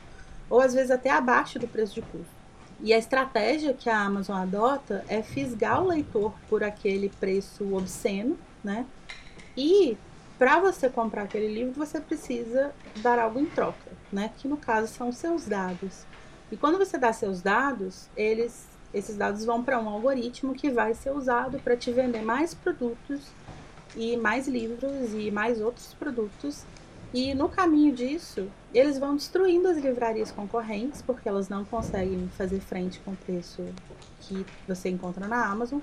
ou 0.48 0.60
às 0.60 0.74
vezes 0.74 0.90
até 0.90 1.10
abaixo 1.10 1.58
do 1.58 1.66
preço 1.66 1.94
de 1.94 2.02
custo. 2.02 2.42
E 2.80 2.92
a 2.92 2.98
estratégia 2.98 3.74
que 3.74 3.88
a 3.88 3.98
Amazon 3.98 4.36
adota 4.36 5.04
é 5.08 5.22
fisgar 5.22 5.82
o 5.82 5.88
leitor 5.88 6.32
por 6.48 6.62
aquele 6.62 7.08
preço 7.08 7.74
obsceno, 7.74 8.36
né? 8.62 8.86
E 9.56 9.96
para 10.38 10.58
você 10.58 10.88
comprar 10.88 11.22
aquele 11.22 11.52
livro, 11.52 11.72
você 11.74 12.00
precisa 12.00 12.72
dar 12.96 13.18
algo 13.18 13.38
em 13.38 13.46
troca, 13.46 13.92
né? 14.12 14.30
Que 14.38 14.48
no 14.48 14.56
caso 14.56 14.92
são 14.92 15.12
seus 15.12 15.46
dados. 15.46 16.04
E 16.52 16.56
quando 16.58 16.76
você 16.76 16.98
dá 16.98 17.14
seus 17.14 17.40
dados, 17.40 18.10
eles, 18.14 18.68
esses 18.92 19.16
dados 19.16 19.42
vão 19.42 19.64
para 19.64 19.80
um 19.80 19.88
algoritmo 19.88 20.52
que 20.52 20.70
vai 20.70 20.92
ser 20.92 21.10
usado 21.10 21.58
para 21.58 21.74
te 21.74 21.90
vender 21.90 22.20
mais 22.20 22.52
produtos 22.52 23.22
e 23.96 24.18
mais 24.18 24.46
livros 24.46 25.14
e 25.14 25.30
mais 25.30 25.62
outros 25.62 25.94
produtos. 25.94 26.66
E 27.14 27.32
no 27.32 27.48
caminho 27.48 27.94
disso, 27.94 28.48
eles 28.74 28.98
vão 28.98 29.16
destruindo 29.16 29.66
as 29.66 29.78
livrarias 29.78 30.30
concorrentes, 30.30 31.00
porque 31.00 31.26
elas 31.26 31.48
não 31.48 31.64
conseguem 31.64 32.28
fazer 32.36 32.60
frente 32.60 33.00
com 33.00 33.12
o 33.12 33.16
preço 33.16 33.64
que 34.20 34.44
você 34.68 34.90
encontra 34.90 35.26
na 35.26 35.46
Amazon. 35.46 35.80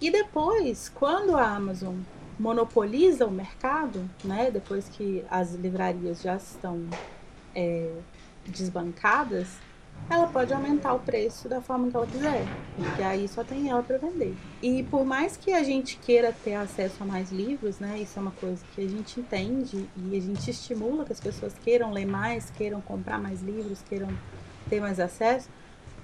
E 0.00 0.10
depois, 0.10 0.88
quando 0.88 1.36
a 1.36 1.46
Amazon 1.54 1.96
monopoliza 2.38 3.26
o 3.26 3.30
mercado, 3.30 4.08
né, 4.24 4.50
depois 4.50 4.88
que 4.88 5.22
as 5.30 5.52
livrarias 5.54 6.22
já 6.22 6.36
estão 6.36 6.80
é, 7.54 7.92
desbancadas, 8.46 9.48
ela 10.10 10.26
pode 10.26 10.52
aumentar 10.54 10.94
o 10.94 11.00
preço 11.00 11.48
da 11.48 11.60
forma 11.60 11.90
que 11.90 11.96
ela 11.96 12.06
quiser, 12.06 12.46
porque 12.76 13.02
aí 13.02 13.28
só 13.28 13.44
tem 13.44 13.68
ela 13.68 13.82
para 13.82 13.98
vender. 13.98 14.34
E 14.62 14.82
por 14.84 15.04
mais 15.04 15.36
que 15.36 15.52
a 15.52 15.62
gente 15.62 15.98
queira 15.98 16.32
ter 16.32 16.54
acesso 16.54 17.02
a 17.02 17.06
mais 17.06 17.30
livros, 17.30 17.78
né, 17.78 17.98
isso 17.98 18.18
é 18.18 18.22
uma 18.22 18.30
coisa 18.30 18.62
que 18.74 18.80
a 18.80 18.88
gente 18.88 19.20
entende 19.20 19.88
e 19.96 20.16
a 20.16 20.20
gente 20.20 20.50
estimula 20.50 21.04
que 21.04 21.12
as 21.12 21.20
pessoas 21.20 21.52
queiram 21.62 21.92
ler 21.92 22.06
mais, 22.06 22.50
queiram 22.50 22.80
comprar 22.80 23.18
mais 23.18 23.42
livros, 23.42 23.82
queiram 23.86 24.08
ter 24.70 24.80
mais 24.80 24.98
acesso, 24.98 25.48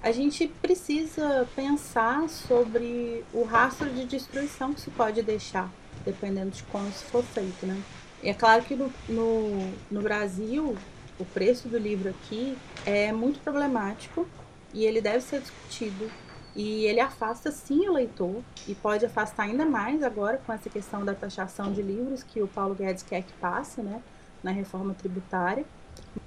a 0.03 0.11
gente 0.11 0.47
precisa 0.47 1.47
pensar 1.55 2.29
sobre 2.29 3.23
o 3.33 3.43
rastro 3.43 3.89
de 3.89 4.05
destruição 4.05 4.71
que 4.71 4.81
se 4.81 4.91
pode 4.91 5.23
deixar, 5.23 5.67
dependendo 6.05 6.51
de 6.51 6.61
como 6.63 6.87
isso 6.89 7.05
for 7.05 7.23
feito, 7.23 7.65
né? 7.65 7.81
E 8.21 8.29
é 8.29 8.33
claro 8.33 8.63
que 8.63 8.75
no, 8.75 8.91
no, 9.09 9.73
no 9.89 10.01
Brasil, 10.01 10.77
o 11.19 11.25
preço 11.25 11.67
do 11.67 11.77
livro 11.77 12.09
aqui 12.09 12.57
é 12.85 13.11
muito 13.11 13.39
problemático 13.39 14.27
e 14.73 14.85
ele 14.85 15.01
deve 15.01 15.21
ser 15.21 15.39
discutido. 15.41 16.09
E 16.55 16.85
ele 16.85 17.01
afasta 17.01 17.51
sim 17.51 17.87
o 17.89 17.93
leitor 17.93 18.41
e 18.67 18.73
pode 18.73 19.05
afastar 19.05 19.43
ainda 19.43 19.65
mais 19.65 20.01
agora 20.01 20.41
com 20.45 20.53
essa 20.53 20.69
questão 20.69 21.03
da 21.03 21.13
taxação 21.13 21.71
de 21.73 21.81
livros 21.81 22.23
que 22.23 22.41
o 22.41 22.47
Paulo 22.47 22.73
Guedes 22.73 23.03
quer 23.03 23.23
que 23.23 23.33
passe, 23.33 23.81
né, 23.81 24.01
na 24.41 24.51
reforma 24.51 24.93
tributária. 24.93 25.65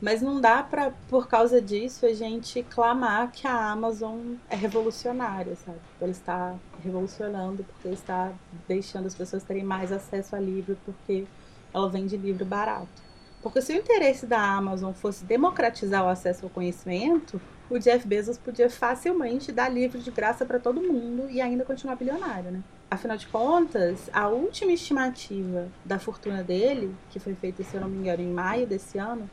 Mas 0.00 0.20
não 0.20 0.40
dá 0.40 0.62
para, 0.62 0.92
por 1.08 1.28
causa 1.28 1.62
disso, 1.62 2.04
a 2.04 2.12
gente 2.12 2.62
clamar 2.62 3.30
que 3.32 3.46
a 3.46 3.70
Amazon 3.70 4.34
é 4.50 4.56
revolucionária, 4.56 5.56
sabe? 5.56 5.78
Ela 6.00 6.10
está 6.10 6.54
revolucionando 6.84 7.64
porque 7.64 7.88
está 7.88 8.32
deixando 8.66 9.06
as 9.06 9.14
pessoas 9.14 9.42
terem 9.42 9.64
mais 9.64 9.90
acesso 9.90 10.36
a 10.36 10.38
livro 10.38 10.76
porque 10.84 11.26
ela 11.72 11.88
vende 11.88 12.16
livro 12.16 12.44
barato. 12.44 13.07
Porque 13.42 13.62
se 13.62 13.72
o 13.72 13.76
interesse 13.76 14.26
da 14.26 14.40
Amazon 14.40 14.92
fosse 14.92 15.24
democratizar 15.24 16.04
o 16.04 16.08
acesso 16.08 16.44
ao 16.44 16.50
conhecimento, 16.50 17.40
o 17.70 17.78
Jeff 17.78 18.06
Bezos 18.06 18.38
podia 18.38 18.68
facilmente 18.68 19.52
dar 19.52 19.68
livro 19.68 19.98
de 19.98 20.10
graça 20.10 20.44
para 20.44 20.58
todo 20.58 20.82
mundo 20.82 21.28
e 21.30 21.40
ainda 21.40 21.64
continuar 21.64 21.96
bilionário, 21.96 22.50
né? 22.50 22.62
Afinal 22.90 23.16
de 23.16 23.26
contas, 23.26 24.08
a 24.12 24.28
última 24.28 24.72
estimativa 24.72 25.68
da 25.84 25.98
fortuna 25.98 26.42
dele, 26.42 26.94
que 27.10 27.20
foi 27.20 27.34
feita, 27.34 27.62
se 27.62 27.74
eu 27.74 27.82
não 27.82 27.88
me 27.88 27.98
engano, 27.98 28.22
em 28.22 28.32
maio 28.32 28.66
desse 28.66 28.98
ano, 28.98 29.28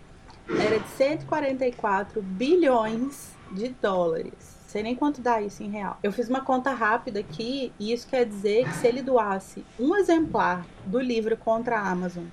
era 0.50 0.78
de 0.78 0.88
144 0.90 2.22
bilhões 2.22 3.32
de 3.52 3.70
dólares. 3.70 4.34
Sei 4.68 4.84
nem 4.84 4.96
quanto 4.96 5.22
dá 5.22 5.42
isso 5.42 5.64
em 5.64 5.70
real. 5.70 5.98
Eu 6.04 6.12
fiz 6.12 6.28
uma 6.28 6.42
conta 6.42 6.72
rápida 6.72 7.22
aqui 7.22 7.72
e 7.80 7.94
isso 7.94 8.08
quer 8.08 8.26
dizer 8.26 8.66
que 8.66 8.76
se 8.76 8.86
ele 8.86 9.02
doasse 9.02 9.66
um 9.80 9.96
exemplar 9.96 10.66
do 10.86 11.00
livro 11.00 11.38
contra 11.38 11.80
a 11.80 11.90
Amazon, 11.90 12.26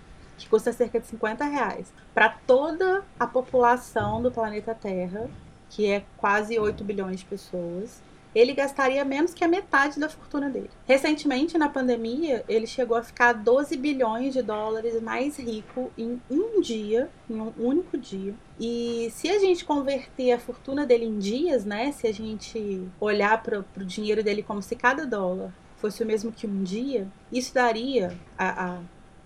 que 0.43 0.49
custa 0.49 0.73
cerca 0.73 0.99
de 0.99 1.07
50 1.07 1.45
reais, 1.45 1.93
para 2.13 2.29
toda 2.29 3.05
a 3.19 3.27
população 3.27 4.21
do 4.21 4.31
planeta 4.31 4.75
Terra, 4.75 5.31
que 5.71 5.87
é 5.87 6.05
quase 6.17 6.59
8 6.59 6.83
bilhões 6.83 7.21
de 7.21 7.25
pessoas, 7.25 8.03
ele 8.35 8.55
gastaria 8.55 9.05
menos 9.05 9.35
que 9.35 9.45
a 9.45 9.49
metade 9.49 10.01
da 10.01 10.09
fortuna 10.09 10.49
dele. 10.49 10.71
Recentemente, 10.87 11.59
na 11.59 11.69
pandemia, 11.69 12.45
ele 12.49 12.67
chegou 12.67 12.97
a 12.97 13.03
ficar 13.03 13.35
12 13.35 13.77
bilhões 13.77 14.33
de 14.33 14.43
dólares 14.43 15.01
mais 15.03 15.39
rico 15.39 15.93
em 15.97 16.21
um 16.31 16.61
dia, 16.61 17.11
em 17.29 17.39
um 17.39 17.53
único 17.59 17.97
dia. 17.99 18.35
E 18.59 19.11
se 19.13 19.29
a 19.29 19.39
gente 19.39 19.65
converter 19.65 20.33
a 20.33 20.39
fortuna 20.39 20.87
dele 20.87 21.05
em 21.05 21.19
dias, 21.19 21.65
né? 21.65 21.93
Se 21.93 22.07
a 22.07 22.13
gente 22.13 22.83
olhar 22.99 23.43
para 23.43 23.61
o 23.61 23.85
dinheiro 23.85 24.25
dele 24.25 24.43
como 24.43 24.63
se 24.63 24.75
cada 24.75 25.05
dólar 25.07 25.53
fosse 25.77 26.03
o 26.03 26.07
mesmo 26.07 26.33
que 26.33 26.47
um 26.47 26.63
dia, 26.63 27.07
isso 27.31 27.53
daria 27.53 28.17
a, 28.39 28.77
a 28.77 28.79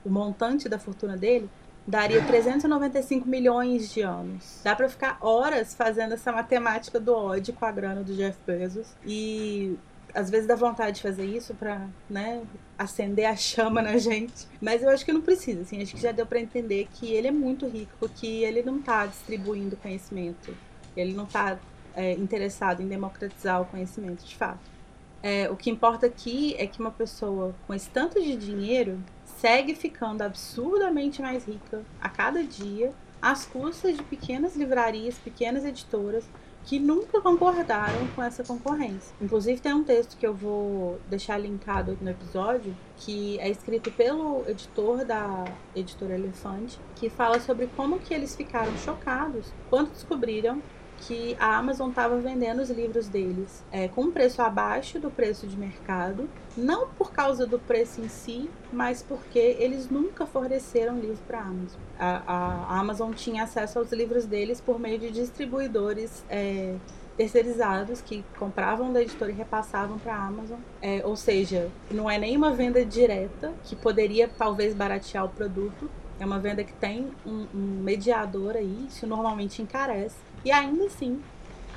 o 0.07 0.11
montante 0.11 0.69
da 0.69 0.79
fortuna 0.79 1.17
dele 1.17 1.51
daria 1.87 2.23
395 2.23 3.29
milhões 3.29 3.93
de 3.93 4.03
anos. 4.03 4.61
Dá 4.63 4.75
para 4.75 4.89
ficar 4.89 5.19
horas 5.21 5.75
fazendo 5.75 6.15
essa 6.15 6.33
matemática 6.33 6.99
do 6.99 7.15
ódio 7.15 7.53
com 7.53 7.65
a 7.65 7.73
grana 7.73 8.03
do 8.03 8.15
Jeff 8.15 8.39
Bezos 8.47 8.89
e 9.05 9.77
às 10.15 10.31
vezes 10.31 10.47
dá 10.47 10.55
vontade 10.55 10.97
de 10.97 11.03
fazer 11.03 11.27
isso 11.27 11.55
para, 11.55 11.87
né, 12.09 12.43
acender 12.79 13.27
a 13.27 13.37
chama 13.37 13.83
na 13.83 13.99
gente, 13.99 14.47
mas 14.61 14.83
eu 14.83 14.89
acho 14.89 15.05
que 15.05 15.13
não 15.13 15.21
precisa, 15.21 15.61
assim, 15.61 15.83
acho 15.83 15.95
que 15.95 16.01
já 16.01 16.11
deu 16.11 16.25
para 16.25 16.41
entender 16.41 16.89
que 16.95 17.13
ele 17.13 17.29
é 17.29 17.31
muito 17.31 17.69
rico, 17.69 18.09
que 18.09 18.43
ele 18.43 18.63
não 18.63 18.81
tá 18.81 19.05
distribuindo 19.05 19.77
conhecimento, 19.77 20.57
ele 20.97 21.13
não 21.13 21.27
tá 21.27 21.59
é, 21.95 22.13
interessado 22.13 22.83
em 22.83 22.89
democratizar 22.89 23.61
o 23.61 23.67
conhecimento, 23.67 24.25
de 24.25 24.35
fato. 24.37 24.77
É, 25.23 25.51
o 25.51 25.57
que 25.57 25.69
importa 25.71 26.07
aqui 26.07 26.55
é 26.57 26.67
que 26.67 26.81
uma 26.81 26.91
pessoa 26.91 27.55
com 27.67 27.75
esse 27.75 27.91
tanto 27.91 28.23
de 28.23 28.37
dinheiro 28.37 28.99
segue 29.39 29.75
ficando 29.75 30.23
absurdamente 30.23 31.21
mais 31.21 31.45
rica 31.45 31.83
a 32.01 32.09
cada 32.09 32.43
dia, 32.43 32.93
às 33.21 33.47
custas 33.47 33.97
de 33.97 34.03
pequenas 34.03 34.57
livrarias, 34.57 35.19
pequenas 35.19 35.65
editoras 35.65 36.25
que 36.65 36.81
nunca 36.81 37.21
concordaram 37.21 38.09
com 38.15 38.23
essa 38.23 38.43
concorrência. 38.43 39.15
Inclusive 39.21 39.61
tem 39.61 39.73
um 39.73 39.85
texto 39.85 40.17
que 40.17 40.27
eu 40.27 40.35
vou 40.35 40.99
deixar 41.09 41.39
linkado 41.39 41.97
no 42.01 42.11
episódio, 42.11 42.77
que 42.97 43.39
é 43.39 43.49
escrito 43.49 43.91
pelo 43.93 44.45
editor 44.49 45.05
da 45.05 45.45
editora 45.77 46.15
Elefante, 46.15 46.79
que 46.97 47.09
fala 47.09 47.39
sobre 47.39 47.69
como 47.69 48.01
que 48.01 48.13
eles 48.13 48.35
ficaram 48.35 48.77
chocados 48.79 49.53
quando 49.71 49.93
descobriram 49.93 50.61
que 51.01 51.37
a 51.39 51.57
Amazon 51.57 51.91
estava 51.91 52.17
vendendo 52.19 52.61
os 52.61 52.71
livros 52.71 53.09
deles 53.09 53.63
é, 53.71 53.89
com 53.89 54.03
um 54.03 54.11
preço 54.11 54.43
abaixo 54.43 54.99
do 54.99 55.11
preço 55.11 55.47
de 55.47 55.57
mercado, 55.57 56.29
não 56.57 56.89
por 56.89 57.13
causa 57.13 57.47
do 57.47 57.59
preço 57.59 58.01
em 58.01 58.09
si, 58.09 58.51
mas 58.73 59.03
porque 59.03 59.39
eles 59.39 59.89
nunca 59.89 60.27
forneceram 60.27 60.99
livro 60.99 61.23
para 61.27 61.39
a 61.39 61.43
Amazon. 61.43 61.81
A, 61.99 62.79
Amazon 62.79 63.13
tinha 63.13 63.45
acesso 63.45 63.79
aos 63.79 63.93
livros 63.93 64.27
deles 64.27 64.61
por 64.61 64.79
meio 64.79 64.99
de 64.99 65.11
distribuidores 65.11 66.25
é, 66.29 66.75
terceirizados 67.17 68.01
que 68.01 68.25
compravam 68.39 68.93
da 68.93 69.01
editora 69.01 69.31
e 69.31 69.35
repassavam 69.35 69.99
para 69.99 70.15
a 70.15 70.27
Amazon. 70.27 70.59
É, 70.83 71.03
ou 71.05 71.17
seja, 71.17 71.71
não 71.91 72.11
é 72.11 72.19
nenhuma 72.19 72.53
venda 72.53 72.85
direta 72.85 73.53
que 73.65 73.75
poderia 73.75 74.29
talvez 74.29 74.75
baratear 74.75 75.25
o 75.25 75.29
produto. 75.29 75.91
É 76.19 76.25
uma 76.25 76.39
venda 76.39 76.65
que 76.65 76.73
tem 76.73 77.11
um, 77.27 77.47
um 77.55 77.83
mediador 77.83 78.57
aí, 78.57 78.87
isso 78.89 79.07
normalmente 79.07 79.61
encarece. 79.61 80.17
E 80.45 80.51
ainda 80.51 80.87
assim, 80.87 81.23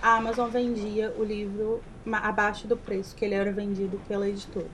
a 0.01 0.15
Amazon 0.15 0.49
vendia 0.49 1.13
o 1.17 1.23
livro 1.23 1.81
abaixo 2.11 2.65
do 2.67 2.77
preço 2.77 3.15
que 3.15 3.25
ele 3.25 3.35
era 3.35 3.51
vendido 3.51 3.99
pela 4.07 4.27
editora. 4.29 4.67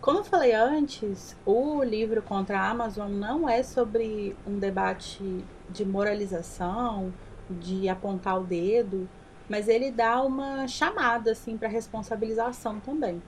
Como 0.00 0.18
eu 0.18 0.24
falei 0.24 0.54
antes, 0.54 1.36
o 1.46 1.84
livro 1.84 2.20
contra 2.22 2.58
a 2.58 2.70
Amazon 2.70 3.12
não 3.12 3.48
é 3.48 3.62
sobre 3.62 4.34
um 4.46 4.58
debate 4.58 5.44
de 5.70 5.84
moralização, 5.84 7.12
de 7.48 7.88
apontar 7.88 8.40
o 8.40 8.44
dedo, 8.44 9.08
mas 9.48 9.68
ele 9.68 9.90
dá 9.90 10.20
uma 10.22 10.66
chamada 10.66 11.32
assim 11.32 11.56
para 11.56 11.68
responsabilização 11.68 12.80
também. 12.80 13.22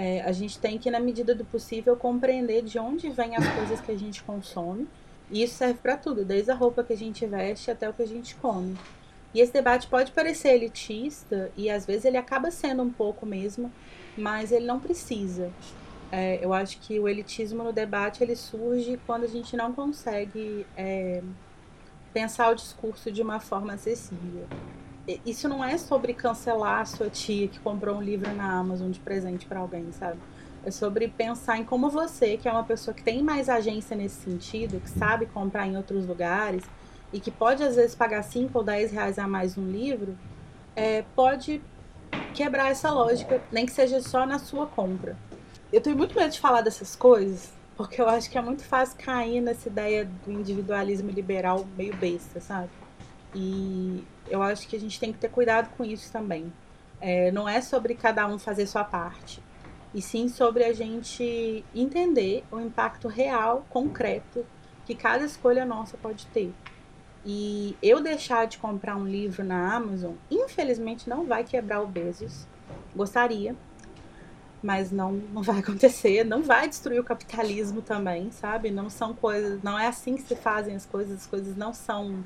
É, 0.00 0.22
a 0.22 0.30
gente 0.30 0.60
tem 0.60 0.78
que, 0.78 0.92
na 0.92 1.00
medida 1.00 1.34
do 1.34 1.44
possível, 1.44 1.96
compreender 1.96 2.62
de 2.62 2.78
onde 2.78 3.10
vêm 3.10 3.34
as 3.34 3.48
coisas 3.48 3.80
que 3.80 3.90
a 3.90 3.98
gente 3.98 4.22
consome 4.22 4.86
e 5.28 5.42
isso 5.42 5.56
serve 5.56 5.80
para 5.82 5.96
tudo, 5.96 6.24
desde 6.24 6.52
a 6.52 6.54
roupa 6.54 6.84
que 6.84 6.92
a 6.92 6.96
gente 6.96 7.26
veste 7.26 7.68
até 7.68 7.88
o 7.88 7.92
que 7.92 8.02
a 8.02 8.06
gente 8.06 8.36
come. 8.36 8.76
E 9.34 9.40
esse 9.40 9.52
debate 9.52 9.88
pode 9.88 10.12
parecer 10.12 10.50
elitista, 10.50 11.50
e 11.56 11.68
às 11.68 11.84
vezes 11.84 12.04
ele 12.04 12.16
acaba 12.16 12.48
sendo 12.52 12.82
um 12.82 12.90
pouco 12.90 13.26
mesmo, 13.26 13.72
mas 14.16 14.52
ele 14.52 14.66
não 14.66 14.78
precisa. 14.78 15.50
É, 16.12 16.38
eu 16.40 16.54
acho 16.54 16.78
que 16.78 17.00
o 17.00 17.08
elitismo 17.08 17.64
no 17.64 17.72
debate 17.72 18.22
ele 18.22 18.36
surge 18.36 18.98
quando 19.04 19.24
a 19.24 19.28
gente 19.28 19.56
não 19.56 19.72
consegue 19.72 20.64
é, 20.76 21.22
pensar 22.14 22.50
o 22.50 22.54
discurso 22.54 23.10
de 23.10 23.20
uma 23.20 23.40
forma 23.40 23.74
acessível. 23.74 24.46
Isso 25.24 25.48
não 25.48 25.64
é 25.64 25.78
sobre 25.78 26.12
cancelar 26.12 26.80
a 26.80 26.84
sua 26.84 27.08
tia 27.08 27.48
que 27.48 27.58
comprou 27.60 27.96
um 27.96 28.02
livro 28.02 28.30
na 28.34 28.58
Amazon 28.58 28.90
de 28.90 29.00
presente 29.00 29.46
para 29.46 29.60
alguém, 29.60 29.90
sabe? 29.90 30.18
É 30.62 30.70
sobre 30.70 31.08
pensar 31.08 31.56
em 31.56 31.64
como 31.64 31.88
você, 31.88 32.36
que 32.36 32.46
é 32.46 32.52
uma 32.52 32.64
pessoa 32.64 32.92
que 32.94 33.02
tem 33.02 33.22
mais 33.22 33.48
agência 33.48 33.96
nesse 33.96 34.22
sentido, 34.22 34.80
que 34.80 34.90
sabe 34.90 35.24
comprar 35.24 35.66
em 35.66 35.78
outros 35.78 36.06
lugares 36.06 36.62
e 37.10 37.20
que 37.20 37.30
pode 37.30 37.62
às 37.62 37.76
vezes 37.76 37.94
pagar 37.94 38.22
5 38.22 38.58
ou 38.58 38.62
10 38.62 38.92
reais 38.92 39.18
a 39.18 39.26
mais 39.26 39.56
um 39.56 39.66
livro, 39.70 40.14
é, 40.76 41.02
pode 41.16 41.62
quebrar 42.34 42.70
essa 42.70 42.90
lógica, 42.90 43.42
nem 43.50 43.64
que 43.64 43.72
seja 43.72 44.02
só 44.02 44.26
na 44.26 44.38
sua 44.38 44.66
compra. 44.66 45.16
Eu 45.72 45.80
tenho 45.80 45.96
muito 45.96 46.14
medo 46.14 46.30
de 46.30 46.40
falar 46.40 46.60
dessas 46.60 46.94
coisas, 46.94 47.50
porque 47.76 48.00
eu 48.00 48.08
acho 48.08 48.30
que 48.30 48.36
é 48.36 48.42
muito 48.42 48.62
fácil 48.62 48.98
cair 48.98 49.40
nessa 49.40 49.68
ideia 49.68 50.06
do 50.26 50.32
individualismo 50.32 51.10
liberal 51.10 51.66
meio 51.76 51.96
besta, 51.96 52.40
sabe? 52.40 52.68
E 53.34 54.04
eu 54.30 54.42
acho 54.42 54.66
que 54.68 54.76
a 54.76 54.80
gente 54.80 54.98
tem 54.98 55.12
que 55.12 55.18
ter 55.18 55.28
cuidado 55.28 55.70
com 55.76 55.84
isso 55.84 56.10
também. 56.12 56.52
É, 57.00 57.30
não 57.30 57.48
é 57.48 57.60
sobre 57.60 57.94
cada 57.94 58.26
um 58.26 58.38
fazer 58.38 58.66
sua 58.66 58.84
parte 58.84 59.40
e 59.94 60.02
sim 60.02 60.28
sobre 60.28 60.64
a 60.64 60.72
gente 60.72 61.64
entender 61.74 62.44
o 62.50 62.60
impacto 62.60 63.08
real, 63.08 63.64
concreto, 63.70 64.44
que 64.84 64.94
cada 64.94 65.24
escolha 65.24 65.64
nossa 65.64 65.96
pode 65.96 66.26
ter. 66.26 66.52
E 67.24 67.76
eu 67.82 68.00
deixar 68.00 68.46
de 68.46 68.58
comprar 68.58 68.96
um 68.96 69.06
livro 69.06 69.44
na 69.44 69.74
Amazon, 69.74 70.14
infelizmente 70.30 71.08
não 71.08 71.24
vai 71.24 71.44
quebrar 71.44 71.82
o 71.82 71.86
Bezos. 71.86 72.46
Gostaria, 72.94 73.54
mas 74.62 74.90
não, 74.90 75.12
não 75.12 75.42
vai 75.42 75.58
acontecer. 75.60 76.24
Não 76.24 76.42
vai 76.42 76.68
destruir 76.68 77.00
o 77.00 77.04
capitalismo 77.04 77.82
também, 77.82 78.30
sabe? 78.30 78.70
Não 78.70 78.88
são 78.88 79.14
coisas, 79.14 79.62
não 79.62 79.78
é 79.78 79.86
assim 79.86 80.14
que 80.14 80.22
se 80.22 80.36
fazem 80.36 80.74
as 80.74 80.86
coisas. 80.86 81.20
As 81.20 81.26
coisas 81.26 81.56
não 81.56 81.72
são 81.72 82.24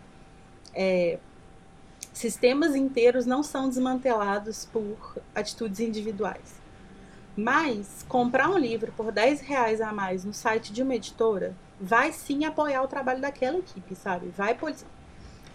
é, 0.75 1.19
sistemas 2.13 2.75
inteiros 2.75 3.27
não 3.27 3.43
são 3.43 3.69
desmantelados 3.69 4.67
por 4.67 5.19
atitudes 5.35 5.81
individuais. 5.81 6.61
Mas 7.37 8.05
comprar 8.09 8.51
um 8.51 8.59
livro 8.59 8.93
por 8.93 9.11
10 9.11 9.41
reais 9.41 9.81
a 9.81 9.93
mais 9.93 10.25
no 10.25 10.35
site 10.35 10.73
de 10.73 10.83
uma 10.83 10.95
editora 10.95 11.55
vai 11.81 12.13
sim 12.13 12.45
apoiar 12.45 12.83
o 12.83 12.89
trabalho 12.89 13.21
daquela 13.21 13.59
equipe, 13.59 13.95
sabe? 13.95 14.29
Vai 14.29 14.57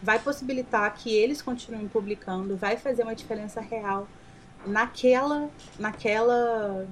vai 0.02 0.20
possibilitar 0.20 0.94
que 0.94 1.14
eles 1.14 1.42
continuem 1.42 1.88
publicando, 1.88 2.56
vai 2.56 2.78
fazer 2.78 3.04
uma 3.04 3.16
diferença 3.16 3.62
real 3.62 4.08
naquela, 4.66 5.50
naquela, 5.80 6.88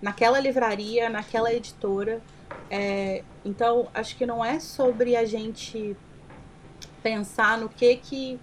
naquela 0.00 0.40
livraria, 0.40 1.08
naquela 1.08 1.52
editora. 1.52 2.20
É, 2.70 3.22
então, 3.44 3.88
acho 3.94 4.16
que 4.16 4.26
não 4.26 4.44
é 4.44 4.58
sobre 4.58 5.16
a 5.16 5.24
gente 5.24 5.96
pensar 7.08 7.56
no 7.56 7.70
que 7.70 7.96
que 7.96 8.38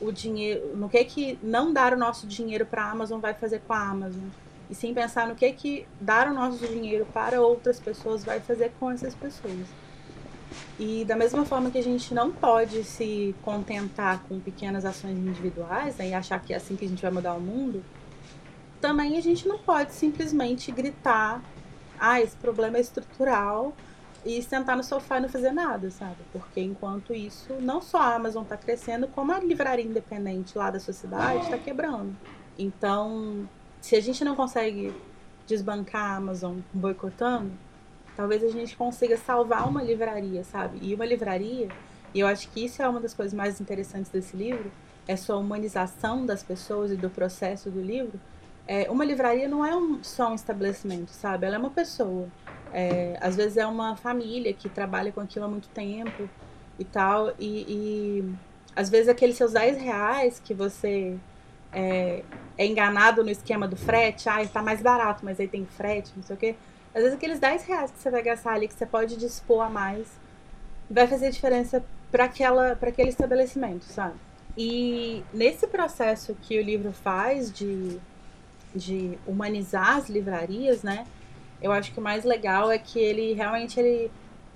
o 0.00 0.10
dinheiro, 0.10 0.74
no 0.74 0.88
que 0.88 1.04
que 1.04 1.38
não 1.42 1.70
dar 1.70 1.92
o 1.92 1.98
nosso 1.98 2.26
dinheiro 2.26 2.64
para 2.64 2.82
a 2.82 2.90
Amazon 2.90 3.20
vai 3.20 3.34
fazer 3.34 3.60
com 3.66 3.74
a 3.74 3.90
Amazon, 3.90 4.24
e 4.70 4.74
sim 4.74 4.94
pensar 4.94 5.28
no 5.28 5.34
que 5.34 5.52
que 5.52 5.86
dar 6.00 6.26
o 6.28 6.32
nosso 6.32 6.66
dinheiro 6.66 7.06
para 7.12 7.42
outras 7.42 7.78
pessoas 7.78 8.24
vai 8.24 8.40
fazer 8.40 8.72
com 8.80 8.90
essas 8.90 9.14
pessoas. 9.14 9.66
E 10.78 11.04
da 11.04 11.14
mesma 11.14 11.44
forma 11.44 11.70
que 11.70 11.76
a 11.76 11.82
gente 11.82 12.14
não 12.14 12.32
pode 12.32 12.82
se 12.84 13.34
contentar 13.42 14.22
com 14.26 14.40
pequenas 14.40 14.86
ações 14.86 15.18
individuais 15.18 15.96
né, 15.96 16.08
e 16.08 16.14
achar 16.14 16.40
que 16.40 16.54
é 16.54 16.56
assim 16.56 16.76
que 16.76 16.86
a 16.86 16.88
gente 16.88 17.02
vai 17.02 17.10
mudar 17.10 17.34
o 17.34 17.40
mundo, 17.40 17.84
também 18.80 19.18
a 19.18 19.20
gente 19.20 19.46
não 19.46 19.58
pode 19.58 19.92
simplesmente 19.92 20.72
gritar: 20.72 21.42
ah, 21.98 22.18
esse 22.18 22.36
problema 22.36 22.78
é 22.78 22.80
estrutural 22.80 23.74
e 24.24 24.42
sentar 24.42 24.76
no 24.76 24.84
sofá 24.84 25.18
e 25.18 25.22
não 25.22 25.28
fazer 25.28 25.52
nada, 25.52 25.90
sabe? 25.90 26.16
Porque 26.32 26.60
enquanto 26.60 27.14
isso, 27.14 27.54
não 27.60 27.80
só 27.80 27.98
a 27.98 28.14
Amazon 28.14 28.42
está 28.42 28.56
crescendo, 28.56 29.08
como 29.08 29.32
a 29.32 29.38
livraria 29.38 29.84
independente 29.84 30.56
lá 30.56 30.70
da 30.70 30.78
sociedade 30.78 31.44
está 31.44 31.56
quebrando. 31.58 32.14
Então, 32.58 33.48
se 33.80 33.96
a 33.96 34.00
gente 34.00 34.22
não 34.24 34.36
consegue 34.36 34.94
desbancar 35.46 36.12
a 36.12 36.16
Amazon 36.16 36.58
boicotando, 36.72 37.50
talvez 38.16 38.44
a 38.44 38.48
gente 38.48 38.76
consiga 38.76 39.16
salvar 39.16 39.66
uma 39.66 39.82
livraria, 39.82 40.44
sabe? 40.44 40.78
E 40.82 40.94
uma 40.94 41.06
livraria, 41.06 41.68
e 42.14 42.20
eu 42.20 42.26
acho 42.26 42.48
que 42.50 42.64
isso 42.64 42.82
é 42.82 42.88
uma 42.88 43.00
das 43.00 43.14
coisas 43.14 43.32
mais 43.32 43.60
interessantes 43.60 44.10
desse 44.10 44.36
livro, 44.36 44.70
é 45.08 45.16
sua 45.16 45.36
humanização 45.38 46.26
das 46.26 46.42
pessoas 46.42 46.90
e 46.92 46.96
do 46.96 47.08
processo 47.08 47.70
do 47.70 47.80
livro. 47.80 48.20
É, 48.66 48.88
uma 48.90 49.04
livraria 49.04 49.48
não 49.48 49.64
é 49.66 49.74
um, 49.74 50.04
só 50.04 50.30
um 50.30 50.34
estabelecimento, 50.34 51.10
sabe? 51.10 51.46
Ela 51.46 51.56
é 51.56 51.58
uma 51.58 51.70
pessoa. 51.70 52.28
É, 52.72 53.16
às 53.20 53.36
vezes 53.36 53.56
é 53.56 53.66
uma 53.66 53.96
família 53.96 54.52
que 54.52 54.68
trabalha 54.68 55.12
com 55.12 55.20
aquilo 55.20 55.44
há 55.44 55.48
muito 55.48 55.68
tempo 55.68 56.28
e 56.78 56.84
tal. 56.84 57.32
E, 57.38 57.64
e 57.68 58.34
às 58.74 58.88
vezes 58.88 59.08
aqueles 59.08 59.36
seus 59.36 59.52
10 59.52 59.78
reais 59.78 60.40
que 60.44 60.54
você 60.54 61.16
é, 61.72 62.22
é, 62.56 62.66
enganado 62.66 63.22
no 63.22 63.30
esquema 63.30 63.66
do 63.66 63.76
frete, 63.76 64.28
ah, 64.28 64.42
está 64.42 64.62
mais 64.62 64.80
barato, 64.80 65.24
mas 65.24 65.38
aí 65.40 65.48
tem 65.48 65.66
frete, 65.66 66.12
não 66.16 66.22
sei 66.22 66.36
o 66.36 66.38
quê. 66.38 66.54
Às 66.94 67.02
vezes 67.02 67.16
aqueles 67.16 67.38
10 67.38 67.64
reais 67.64 67.90
que 67.90 67.98
você 67.98 68.10
vai 68.10 68.22
gastar 68.22 68.54
ali, 68.54 68.68
que 68.68 68.74
você 68.74 68.86
pode 68.86 69.16
dispor 69.16 69.64
a 69.64 69.70
mais, 69.70 70.08
vai 70.90 71.06
fazer 71.06 71.30
diferença 71.30 71.84
para 72.10 72.24
aquele 72.24 73.08
estabelecimento, 73.08 73.84
sabe? 73.84 74.14
E 74.56 75.22
nesse 75.32 75.66
processo 75.68 76.36
que 76.42 76.58
o 76.58 76.62
livro 76.62 76.92
faz 76.92 77.52
de, 77.52 78.00
de 78.74 79.16
humanizar 79.26 79.96
as 79.96 80.08
livrarias, 80.08 80.82
né? 80.82 81.06
Eu 81.62 81.72
acho 81.72 81.92
que 81.92 81.98
o 81.98 82.02
mais 82.02 82.24
legal 82.24 82.70
é 82.70 82.78
que 82.78 82.98
ele 82.98 83.32
realmente, 83.34 83.78
ele, 83.78 84.10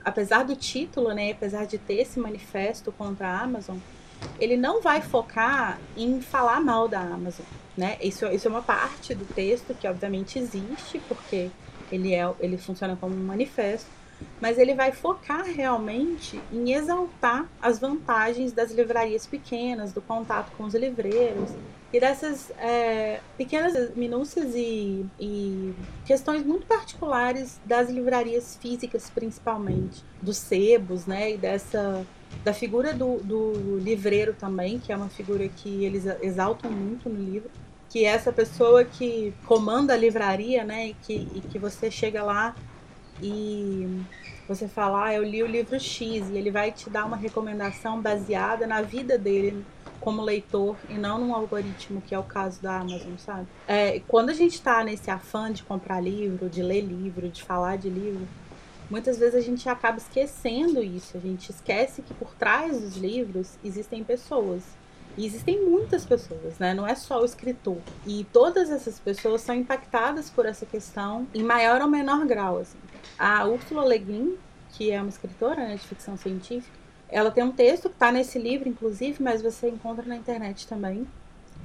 apesar 0.05 0.45
do 0.45 0.57
título, 0.57 1.13
né? 1.13 1.33
Apesar 1.33 1.67
de 1.67 1.79
ter 1.79 2.01
esse 2.01 2.19
manifesto 2.19 2.91
contra 2.93 3.29
a 3.29 3.41
Amazon, 3.43 3.77
ele 4.41 4.57
não 4.57 4.81
vai 4.81 5.03
focar 5.03 5.79
em 5.97 6.21
falar 6.21 6.61
mal 6.61 6.89
da 6.89 7.01
Amazon, 7.01 7.47
né? 7.77 7.99
Isso, 8.01 8.27
isso 8.27 8.49
é 8.49 8.51
uma 8.51 8.63
parte 8.63 9.15
do 9.15 9.25
texto 9.35 9.75
que 9.75 9.87
obviamente 9.87 10.39
existe, 10.39 10.99
porque 11.09 11.51
ele, 11.93 12.15
é, 12.15 12.33
ele 12.41 12.57
funciona 12.57 12.97
como 12.97 13.15
um 13.15 13.25
manifesto, 13.25 13.89
mas 14.41 14.59
ele 14.59 14.75
vai 14.75 14.93
focar 14.93 15.45
realmente 15.45 16.41
em 16.53 16.73
exaltar 16.73 17.47
as 17.61 17.79
vantagens 17.79 18.53
das 18.53 18.71
livrarias 18.71 19.27
pequenas, 19.27 19.93
do 19.93 20.01
contato 20.01 20.53
com 20.57 20.65
os 20.65 20.75
livreiros 20.75 21.51
e 21.95 22.01
dessas 22.01 22.51
é, 22.59 23.21
pequenas 23.39 23.95
minúcias 23.95 24.53
e, 24.53 25.07
e, 25.21 25.73
questões 26.05 26.45
muito 26.45 26.67
particulares 26.67 27.61
das 27.65 27.89
livrarias 27.89 28.57
físicas, 28.61 29.09
principalmente, 29.09 30.03
dos 30.21 30.37
sebos, 30.37 31.07
né, 31.07 31.35
e 31.35 31.37
dessa 31.37 32.05
da 32.43 32.53
figura 32.53 32.93
do, 32.93 33.19
do 33.19 33.79
livreiro 33.79 34.35
também, 34.35 34.81
que 34.81 34.93
é 34.93 34.97
uma 34.97 35.09
figura 35.09 35.49
que 35.49 35.85
eles 35.85 36.05
exaltam 36.21 36.69
muito 36.69 37.09
no 37.09 37.17
livro 37.17 37.49
que 37.89 38.05
é 38.05 38.09
essa 38.09 38.33
pessoa 38.33 38.85
que 38.85 39.33
comanda 39.47 39.95
a 39.95 39.97
livraria, 39.97 40.65
né, 40.65 40.89
e 40.89 40.95
que, 40.95 41.29
e 41.33 41.41
que 41.41 41.61
você 41.61 41.93
chega 41.93 42.25
lá 42.25 42.57
e 43.23 44.03
você 44.49 44.67
fala, 44.67 45.07
ah, 45.07 45.15
eu 45.15 45.23
li 45.23 45.45
o 45.45 45.47
livro 45.47 45.79
X, 45.79 46.29
e 46.29 46.37
ele 46.37 46.51
vai 46.51 46.73
te 46.73 46.91
dar 46.91 47.05
uma 47.05 47.17
recomendação 47.17 48.03
baseada 48.03 48.67
na 48.67 48.83
vida 48.83 49.17
dele 49.17 49.65
como 50.05 50.21
leitor 50.23 50.77
e 50.91 50.95
não 50.95 51.19
num 51.19 51.35
algoritmo, 51.35 52.03
que 52.03 52.15
é 52.15 52.19
o 52.19 52.23
caso 52.23 52.61
da 52.61 52.79
Amazon, 52.81 53.17
sabe? 53.17 53.49
É, 53.67 54.01
quando 54.07 54.29
a 54.29 54.35
gente 54.35 54.55
está 54.55 54.85
nesse 54.85 55.11
afã 55.11 55.51
de 55.51 55.63
comprar 55.63 56.01
livro, 56.01 56.51
de 56.51 56.63
ler 56.63 56.83
livro, 56.83 57.31
de 57.31 57.43
falar 57.43 57.79
de 57.79 57.89
livro, 57.89 58.29
muitas 58.91 59.19
vezes 59.19 59.35
a 59.35 59.41
gente 59.41 59.67
acaba 59.67 59.97
esquecendo 59.97 60.83
isso. 60.83 61.17
A 61.17 61.21
gente 61.21 61.49
esquece 61.51 62.03
que 62.03 62.13
por 62.13 62.35
trás 62.35 62.79
dos 62.79 62.99
livros 62.99 63.59
existem 63.65 64.05
pessoas 64.05 64.63
e 65.17 65.25
existem 65.25 65.65
muitas 65.65 66.05
pessoas, 66.05 66.59
né? 66.59 66.75
Não 66.75 66.87
é 66.87 66.95
só 66.95 67.23
o 67.23 67.25
escritor. 67.25 67.79
E 68.07 68.27
todas 68.31 68.71
essas 68.71 69.01
pessoas 69.01 69.41
são 69.41 69.55
impactadas 69.55 70.29
por 70.29 70.45
essa 70.45 70.67
questão 70.67 71.27
em 71.33 71.43
maior 71.43 71.81
ou 71.81 71.89
menor 71.89 72.27
grau. 72.27 72.59
Assim. 72.59 72.79
A 73.19 73.47
Ursula 73.47 73.87
Le 73.87 73.99
Guin, 73.99 74.37
que 74.73 74.91
é 74.91 75.01
uma 75.01 75.09
escritora 75.09 75.67
né, 75.67 75.77
de 75.77 75.87
ficção 75.87 76.17
científica, 76.17 76.84
ela 77.15 77.31
tem 77.31 77.45
um 77.45 77.53
texto 77.53 77.89
que 77.89 77.95
está 77.95 78.11
nesse 78.11 78.41
livro, 78.41 78.69
inclusive, 78.69 79.23
mas 79.23 79.41
você 79.41 79.69
encontra 79.69 80.05
na 80.05 80.17
internet 80.17 80.67
também, 80.67 81.07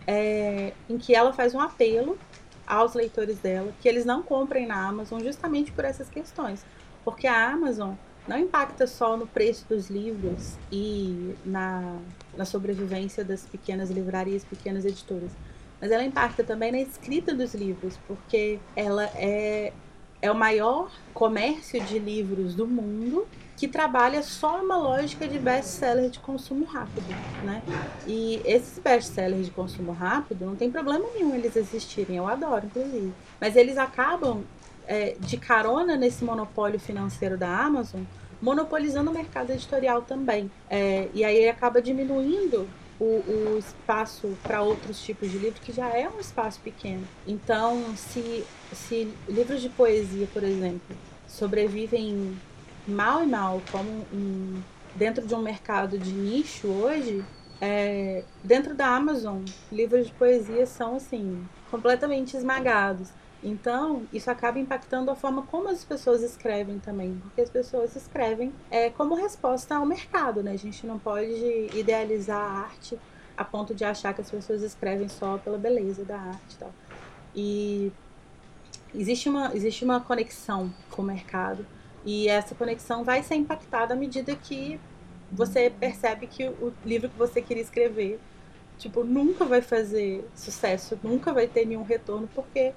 é, 0.06 0.74
em 0.88 0.96
que 0.96 1.16
ela 1.16 1.34
faz 1.34 1.56
um 1.56 1.60
apelo 1.60 2.20
aos 2.68 2.94
leitores 2.94 3.40
dela 3.40 3.74
que 3.82 3.90
eles 3.90 4.06
não 4.06 4.22
comprem 4.22 4.68
na 4.68 4.88
Amazon 4.88 5.20
justamente 5.24 5.72
por 5.72 5.86
essas 5.86 6.08
questões. 6.08 6.64
Porque 7.04 7.26
a 7.26 7.50
Amazon 7.50 7.96
não 8.28 8.38
impacta 8.38 8.86
só 8.86 9.18
no 9.18 9.26
preço 9.26 9.66
dos 9.68 9.90
livros 9.90 10.56
e 10.72 11.36
na, 11.44 11.98
na 12.38 12.46
sobrevivência 12.46 13.26
das 13.26 13.42
pequenas 13.42 13.90
livrarias, 13.90 14.44
pequenas 14.44 14.86
editoras, 14.86 15.32
mas 15.82 15.90
ela 15.90 16.04
impacta 16.04 16.44
também 16.44 16.72
na 16.72 16.80
escrita 16.80 17.34
dos 17.34 17.56
livros, 17.56 17.98
porque 18.08 18.60
ela 18.76 19.06
é, 19.16 19.74
é 20.22 20.30
o 20.30 20.36
maior 20.36 20.92
comércio 21.12 21.82
de 21.82 21.98
livros 21.98 22.54
do 22.54 22.68
mundo 22.68 23.26
que 23.60 23.68
trabalha 23.68 24.24
só 24.24 24.64
uma 24.64 24.78
lógica 24.78 25.28
de 25.28 25.38
best-seller 25.38 26.10
de 26.10 26.18
consumo 26.20 26.64
rápido, 26.64 27.06
né? 27.44 27.62
E 28.08 28.42
esses 28.46 28.80
best-sellers 28.80 29.48
de 29.48 29.52
consumo 29.52 29.92
rápido, 29.92 30.46
não 30.46 30.56
tem 30.56 30.72
problema 30.72 31.06
nenhum 31.14 31.36
eles 31.36 31.58
existirem, 31.58 32.16
eu 32.16 32.26
adoro, 32.26 32.68
inclusive. 32.68 33.12
Mas 33.40 33.58
eles 33.58 33.78
acabam 33.78 34.46
é, 34.88 35.18
de 35.20 35.36
carona 35.36 35.98
nesse 35.98 36.24
monopólio 36.24 36.80
financeiro 36.80 37.38
da 37.38 37.50
Amazon, 37.50 38.04
monopolizando 38.42 39.12
o 39.12 39.14
mercado 39.14 39.52
editorial 39.52 40.04
também. 40.04 40.50
É, 40.70 41.10
e 41.14 41.26
aí 41.26 41.36
ele 41.36 41.50
acaba 41.50 41.82
diminuindo 41.82 42.66
o, 42.98 43.04
o 43.04 43.58
espaço 43.60 44.38
para 44.42 44.62
outros 44.62 45.02
tipos 45.04 45.30
de 45.30 45.38
livros, 45.38 45.62
que 45.62 45.74
já 45.74 45.90
é 45.90 46.08
um 46.08 46.18
espaço 46.22 46.62
pequeno. 46.62 47.06
Então, 47.28 47.94
se, 47.98 48.46
se 48.72 49.14
livros 49.28 49.62
de 49.62 49.68
poesia, 49.68 50.30
por 50.32 50.46
exemplo, 50.46 50.96
sobrevivem 51.28 52.38
mal 52.90 53.24
e 53.24 53.28
mal 53.28 53.62
como 53.72 53.90
um, 54.14 54.62
dentro 54.96 55.26
de 55.26 55.34
um 55.34 55.42
mercado 55.42 55.98
de 55.98 56.12
nicho 56.12 56.68
hoje, 56.68 57.24
é, 57.62 58.24
dentro 58.44 58.74
da 58.74 58.88
Amazon, 58.88 59.44
livros 59.72 60.08
de 60.08 60.14
poesia 60.14 60.66
são 60.66 60.96
assim 60.96 61.46
completamente 61.70 62.36
esmagados. 62.36 63.10
Então, 63.42 64.04
isso 64.12 64.30
acaba 64.30 64.60
impactando 64.60 65.10
a 65.10 65.16
forma 65.16 65.44
como 65.44 65.70
as 65.70 65.84
pessoas 65.86 66.22
escrevem 66.22 66.78
também, 66.78 67.18
porque 67.22 67.40
as 67.40 67.50
pessoas 67.50 67.96
escrevem 67.96 68.54
é, 68.70 68.90
como 68.90 69.16
resposta 69.16 69.76
ao 69.76 69.86
mercado, 69.86 70.44
né? 70.44 70.52
A 70.52 70.58
gente 70.58 70.86
não 70.86 71.00
pode 71.00 71.70
idealizar 71.74 72.42
a 72.42 72.60
arte 72.64 73.00
a 73.38 73.46
ponto 73.46 73.74
de 73.74 73.86
achar 73.86 74.14
que 74.14 74.20
as 74.20 74.30
pessoas 74.30 74.62
escrevem 74.62 75.08
só 75.08 75.38
pela 75.38 75.58
beleza 75.58 76.04
da 76.04 76.20
arte 76.20 76.54
e 76.54 76.58
tal. 76.58 76.74
E 77.34 77.92
existe 78.94 79.30
uma, 79.30 79.56
existe 79.56 79.86
uma 79.86 80.02
conexão 80.02 80.70
com 80.92 81.02
o 81.02 81.06
mercado, 81.06 81.66
e 82.10 82.28
essa 82.28 82.56
conexão 82.56 83.04
vai 83.04 83.22
ser 83.22 83.36
impactada 83.36 83.94
à 83.94 83.96
medida 83.96 84.36
que 84.36 84.80
você 85.32 85.70
percebe 85.70 86.26
que 86.26 86.44
o 86.44 86.74
livro 86.84 87.08
que 87.08 87.16
você 87.16 87.40
queria 87.40 87.62
escrever, 87.62 88.20
tipo, 88.80 89.04
nunca 89.04 89.46
vai 89.46 89.62
fazer 89.62 90.28
sucesso, 90.34 90.98
nunca 91.04 91.32
vai 91.32 91.46
ter 91.46 91.68
nenhum 91.68 91.84
retorno, 91.84 92.28
porque 92.34 92.74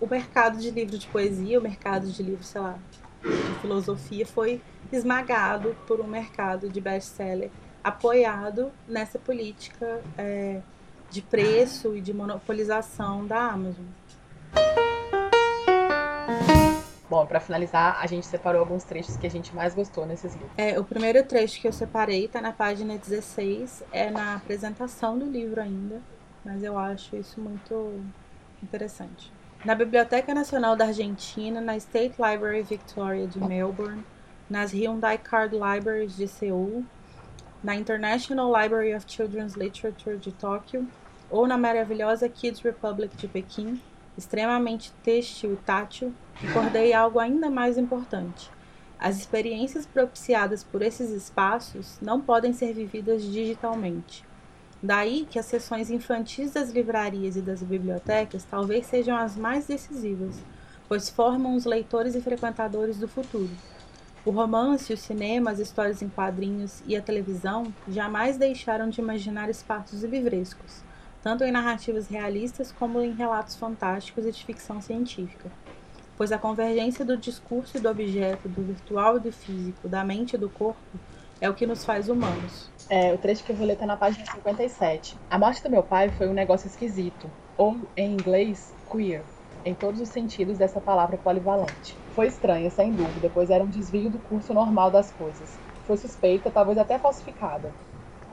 o 0.00 0.06
mercado 0.08 0.58
de 0.58 0.68
livro 0.72 0.98
de 0.98 1.06
poesia, 1.06 1.60
o 1.60 1.62
mercado 1.62 2.08
de 2.08 2.24
livro, 2.24 2.42
sei 2.42 2.60
lá, 2.60 2.76
de 3.22 3.60
filosofia 3.60 4.26
foi 4.26 4.60
esmagado 4.90 5.76
por 5.86 6.00
um 6.00 6.06
mercado 6.08 6.68
de 6.68 6.80
best-seller 6.80 7.52
apoiado 7.84 8.72
nessa 8.88 9.16
política 9.16 10.02
é, 10.18 10.60
de 11.08 11.22
preço 11.22 11.96
e 11.96 12.00
de 12.00 12.12
monopolização 12.12 13.24
da 13.24 13.52
Amazon. 13.52 13.84
Bom, 17.14 17.24
para 17.24 17.38
finalizar, 17.38 18.00
a 18.02 18.08
gente 18.08 18.26
separou 18.26 18.58
alguns 18.58 18.82
trechos 18.82 19.16
que 19.16 19.24
a 19.24 19.30
gente 19.30 19.54
mais 19.54 19.72
gostou 19.72 20.04
nesses 20.04 20.32
livros. 20.32 20.50
É, 20.58 20.76
o 20.80 20.82
primeiro 20.82 21.22
trecho 21.22 21.60
que 21.60 21.68
eu 21.68 21.72
separei 21.72 22.24
está 22.24 22.40
na 22.40 22.50
página 22.50 22.98
16, 22.98 23.84
é 23.92 24.10
na 24.10 24.34
apresentação 24.34 25.16
do 25.16 25.24
livro 25.24 25.60
ainda, 25.60 26.02
mas 26.44 26.64
eu 26.64 26.76
acho 26.76 27.14
isso 27.14 27.40
muito 27.40 28.04
interessante. 28.60 29.32
Na 29.64 29.76
Biblioteca 29.76 30.34
Nacional 30.34 30.74
da 30.74 30.86
Argentina, 30.86 31.60
na 31.60 31.76
State 31.76 32.16
Library 32.20 32.62
Victoria 32.62 33.28
de 33.28 33.38
Melbourne, 33.38 34.04
nas 34.50 34.72
Hyundai 34.72 35.16
Card 35.16 35.54
Libraries 35.54 36.16
de 36.16 36.26
Seul, 36.26 36.82
na 37.62 37.76
International 37.76 38.52
Library 38.60 38.92
of 38.92 39.04
Children's 39.06 39.54
Literature 39.54 40.16
de 40.16 40.32
Tóquio 40.32 40.84
ou 41.30 41.46
na 41.46 41.56
maravilhosa 41.56 42.28
Kids 42.28 42.60
Republic 42.60 43.16
de 43.16 43.28
Pequim, 43.28 43.80
extremamente 44.16 44.92
têxtil 45.02 45.54
e 45.54 45.56
tátil, 45.56 46.12
recordei 46.34 46.92
algo 46.92 47.18
ainda 47.18 47.50
mais 47.50 47.78
importante. 47.78 48.50
As 48.98 49.18
experiências 49.18 49.84
propiciadas 49.84 50.62
por 50.62 50.80
esses 50.80 51.10
espaços 51.10 51.98
não 52.00 52.20
podem 52.20 52.52
ser 52.52 52.72
vividas 52.72 53.22
digitalmente. 53.22 54.24
Daí 54.82 55.26
que 55.28 55.38
as 55.38 55.46
sessões 55.46 55.90
infantis 55.90 56.52
das 56.52 56.70
livrarias 56.70 57.36
e 57.36 57.40
das 57.40 57.62
bibliotecas 57.62 58.44
talvez 58.44 58.86
sejam 58.86 59.16
as 59.16 59.34
mais 59.34 59.66
decisivas, 59.66 60.36
pois 60.86 61.08
formam 61.08 61.54
os 61.54 61.64
leitores 61.64 62.14
e 62.14 62.20
frequentadores 62.20 62.98
do 62.98 63.08
futuro. 63.08 63.50
O 64.26 64.30
romance, 64.30 64.92
o 64.92 64.96
cinema, 64.96 65.50
as 65.50 65.58
histórias 65.58 66.02
em 66.02 66.08
quadrinhos 66.08 66.82
e 66.86 66.96
a 66.96 67.02
televisão 67.02 67.72
jamais 67.88 68.36
deixaram 68.36 68.90
de 68.90 69.00
imaginar 69.00 69.48
espaços 69.48 70.02
livrescos, 70.02 70.83
tanto 71.24 71.42
em 71.42 71.50
narrativas 71.50 72.06
realistas 72.06 72.70
como 72.70 73.00
em 73.00 73.14
relatos 73.14 73.56
fantásticos 73.56 74.26
e 74.26 74.30
de 74.30 74.44
ficção 74.44 74.82
científica. 74.82 75.50
Pois 76.18 76.30
a 76.30 76.36
convergência 76.36 77.02
do 77.02 77.16
discurso 77.16 77.78
e 77.78 77.80
do 77.80 77.88
objeto, 77.88 78.46
do 78.46 78.62
virtual 78.62 79.16
e 79.16 79.20
do 79.20 79.32
físico, 79.32 79.88
da 79.88 80.04
mente 80.04 80.34
e 80.34 80.38
do 80.38 80.50
corpo, 80.50 80.78
é 81.40 81.48
o 81.48 81.54
que 81.54 81.66
nos 81.66 81.82
faz 81.82 82.10
humanos. 82.10 82.70
É, 82.90 83.10
o 83.14 83.16
trecho 83.16 83.42
que 83.42 83.52
eu 83.52 83.56
vou 83.56 83.66
ler 83.66 83.72
está 83.72 83.86
na 83.86 83.96
página 83.96 84.26
57. 84.26 85.16
A 85.30 85.38
morte 85.38 85.62
do 85.62 85.70
meu 85.70 85.82
pai 85.82 86.10
foi 86.10 86.28
um 86.28 86.34
negócio 86.34 86.66
esquisito, 86.66 87.30
ou, 87.56 87.74
em 87.96 88.12
inglês, 88.12 88.74
queer, 88.92 89.24
em 89.64 89.74
todos 89.74 90.02
os 90.02 90.10
sentidos 90.10 90.58
dessa 90.58 90.78
palavra 90.78 91.16
polivalente. 91.16 91.96
Foi 92.14 92.26
estranha, 92.26 92.68
sem 92.68 92.92
dúvida, 92.92 93.30
pois 93.32 93.48
era 93.48 93.64
um 93.64 93.68
desvio 93.68 94.10
do 94.10 94.18
curso 94.18 94.52
normal 94.52 94.90
das 94.90 95.10
coisas. 95.10 95.58
Foi 95.86 95.96
suspeita, 95.96 96.50
talvez 96.50 96.76
até 96.76 96.98
falsificada. 96.98 97.72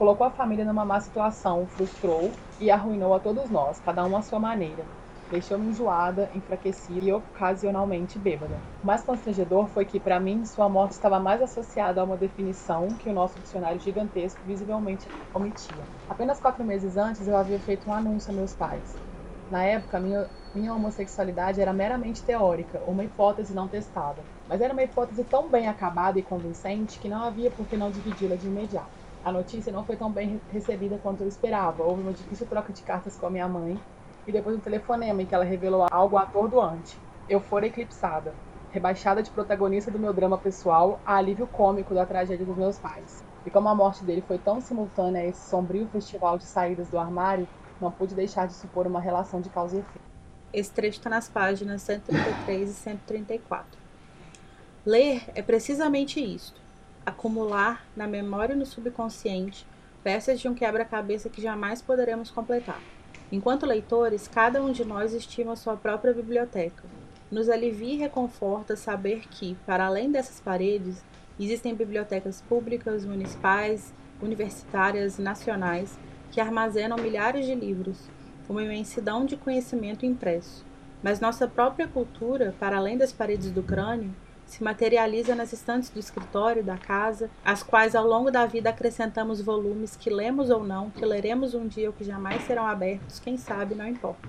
Colocou 0.02 0.26
a 0.26 0.32
família 0.32 0.66
numa 0.66 0.84
má 0.84 1.00
situação, 1.00 1.68
frustrou 1.68 2.36
e 2.60 2.72
arruinou 2.72 3.14
a 3.14 3.20
todos 3.20 3.52
nós, 3.52 3.80
cada 3.80 4.04
um 4.04 4.16
à 4.16 4.24
sua 4.24 4.40
maneira. 4.40 4.90
Deixou-me 5.30 5.68
enjoada, 5.68 6.28
enfraquecida 6.34 7.06
e 7.06 7.14
ocasionalmente 7.14 8.18
bêbada. 8.18 8.64
O 8.82 8.88
mais 8.88 9.04
constrangedor 9.04 9.68
foi 9.68 9.86
que, 9.86 10.00
para 10.00 10.20
mim, 10.20 10.44
sua 10.44 10.68
morte 10.68 10.94
estava 10.94 11.20
mais 11.20 11.40
associada 11.40 12.02
a 12.02 12.04
uma 12.04 12.18
definição 12.18 12.96
que 12.96 13.12
o 13.12 13.14
nosso 13.14 13.40
dicionário 13.40 13.80
gigantesco 13.80 14.44
visivelmente 14.44 15.08
omitia. 15.32 15.88
Apenas 16.10 16.40
quatro 16.40 16.66
meses 16.66 16.98
antes, 16.98 17.28
eu 17.28 17.38
havia 17.38 17.60
feito 17.60 17.88
um 17.88 17.94
anúncio 17.94 18.32
a 18.32 18.36
meus 18.36 18.56
pais. 18.56 19.00
Na 19.48 19.64
época, 19.64 20.00
minha, 20.00 20.28
minha 20.52 20.74
homossexualidade 20.74 21.62
era 21.62 21.72
meramente 21.74 22.26
teórica, 22.26 22.84
uma 22.86 23.04
hipótese 23.04 23.54
não 23.54 23.70
testada. 23.70 24.28
Mas 24.48 24.62
era 24.62 24.74
uma 24.74 24.82
hipótese 24.82 25.24
tão 25.26 25.48
bem 25.52 25.68
acabada 25.68 26.18
e 26.18 26.24
convincente 26.24 27.00
que 27.00 27.08
não 27.08 27.22
havia 27.22 27.52
por 27.52 27.68
que 27.68 27.78
não 27.78 27.92
dividi-la 27.92 28.36
de 28.36 28.48
imediato. 28.48 29.01
A 29.24 29.32
notícia 29.32 29.72
não 29.72 29.84
foi 29.84 29.96
tão 29.96 30.12
bem 30.12 30.42
recebida 30.52 30.98
quanto 30.98 31.22
eu 31.22 31.28
esperava. 31.28 31.84
Houve 31.84 32.02
uma 32.02 32.12
difícil 32.12 32.48
troca 32.48 32.74
de 32.74 32.82
cartas 32.82 33.16
com 33.16 33.28
a 33.28 33.30
minha 33.30 33.48
mãe 33.48 33.80
e 34.26 34.32
depois 34.32 34.56
um 34.56 34.60
telefonema 34.60 35.22
em 35.22 35.26
que 35.28 35.36
ela 35.36 35.44
revelou 35.44 35.86
algo 35.92 36.18
atordoante. 36.18 36.98
Eu 37.30 37.40
fora 37.40 37.68
eclipsada, 37.68 38.34
rebaixada 38.72 39.22
de 39.22 39.30
protagonista 39.30 39.92
do 39.92 40.00
meu 40.00 40.12
drama 40.12 40.40
pessoal 40.40 41.00
a 41.06 41.16
alívio 41.18 41.46
cômico 41.46 41.94
da 41.94 42.04
tragédia 42.04 42.46
dos 42.46 42.58
meus 42.58 42.80
pais. 42.80 43.24
E 43.46 43.52
como 43.52 43.70
a 43.70 43.76
morte 43.76 44.04
dele 44.04 44.24
foi 44.28 44.40
tão 44.40 44.60
simultânea 44.60 45.22
a 45.22 45.26
esse 45.26 45.50
sombrio 45.50 45.88
festival 45.90 46.38
de 46.40 46.46
saídas 46.46 46.90
do 46.90 46.98
armário, 46.98 47.48
não 47.80 47.92
pude 47.92 48.16
deixar 48.16 48.48
de 48.48 48.54
supor 48.54 48.88
uma 48.88 49.00
relação 49.00 49.40
de 49.40 49.50
causa 49.50 49.76
e 49.76 49.80
efeito. 49.80 50.12
Esse 50.54 50.72
trecho 50.72 50.98
está 50.98 51.10
nas 51.10 51.30
páginas 51.30 51.82
133 51.84 52.70
e 52.70 52.74
134. 52.74 53.80
Ler 54.86 55.24
é 55.34 55.42
precisamente 55.42 56.20
isto: 56.20 56.61
acumular 57.06 57.86
na 57.96 58.08
memória 58.08 58.54
e 58.54 58.58
no 58.58 58.66
subconsciente 58.66 59.66
peças 60.04 60.40
de 60.40 60.48
um 60.48 60.54
quebra-cabeça 60.54 61.30
que 61.30 61.42
jamais 61.42 61.82
poderemos 61.82 62.32
completar. 62.32 62.82
Enquanto 63.32 63.66
leitores, 63.66 64.28
cada 64.28 64.62
um 64.62 64.72
de 64.72 64.84
nós 64.84 65.14
estima 65.14 65.56
sua 65.56 65.78
própria 65.78 66.14
biblioteca. 66.14 66.84
Nos 67.32 67.50
alivia 67.50 67.94
e 67.94 67.98
reconforta 67.98 68.76
saber 68.76 69.28
que, 69.30 69.56
para 69.66 69.86
além 69.86 70.12
dessas 70.12 70.40
paredes, 70.40 71.04
existem 71.40 71.74
bibliotecas 71.74 72.42
públicas, 72.42 73.06
municipais, 73.06 73.94
universitárias, 74.22 75.18
nacionais 75.18 75.98
que 76.30 76.42
armazenam 76.42 76.98
milhares 76.98 77.46
de 77.46 77.56
livros, 77.56 78.10
uma 78.50 78.64
imensidão 78.64 79.26
de 79.26 79.38
conhecimento 79.38 80.06
impresso. 80.06 80.66
Mas 81.02 81.20
nossa 81.20 81.48
própria 81.48 81.88
cultura, 81.88 82.54
para 82.60 82.78
além 82.78 82.98
das 82.98 83.14
paredes 83.14 83.50
do 83.50 83.64
crânio, 83.64 84.14
se 84.52 84.62
materializa 84.62 85.34
nas 85.34 85.54
estantes 85.54 85.90
do 85.90 85.98
escritório, 85.98 86.62
da 86.62 86.78
casa, 86.78 87.30
às 87.44 87.64
quais 87.64 87.96
ao 87.96 88.06
longo 88.06 88.30
da 88.30 88.46
vida 88.46 88.70
acrescentamos 88.70 89.40
volumes 89.40 89.96
que 89.96 90.10
lemos 90.10 90.50
ou 90.50 90.62
não, 90.62 90.90
que 90.90 91.06
leremos 91.06 91.54
um 91.54 91.66
dia 91.66 91.88
ou 91.88 91.94
que 91.94 92.04
jamais 92.04 92.44
serão 92.44 92.68
abertos, 92.68 93.18
quem 93.18 93.38
sabe, 93.38 93.76
não 93.76 93.88
importa. 93.88 94.28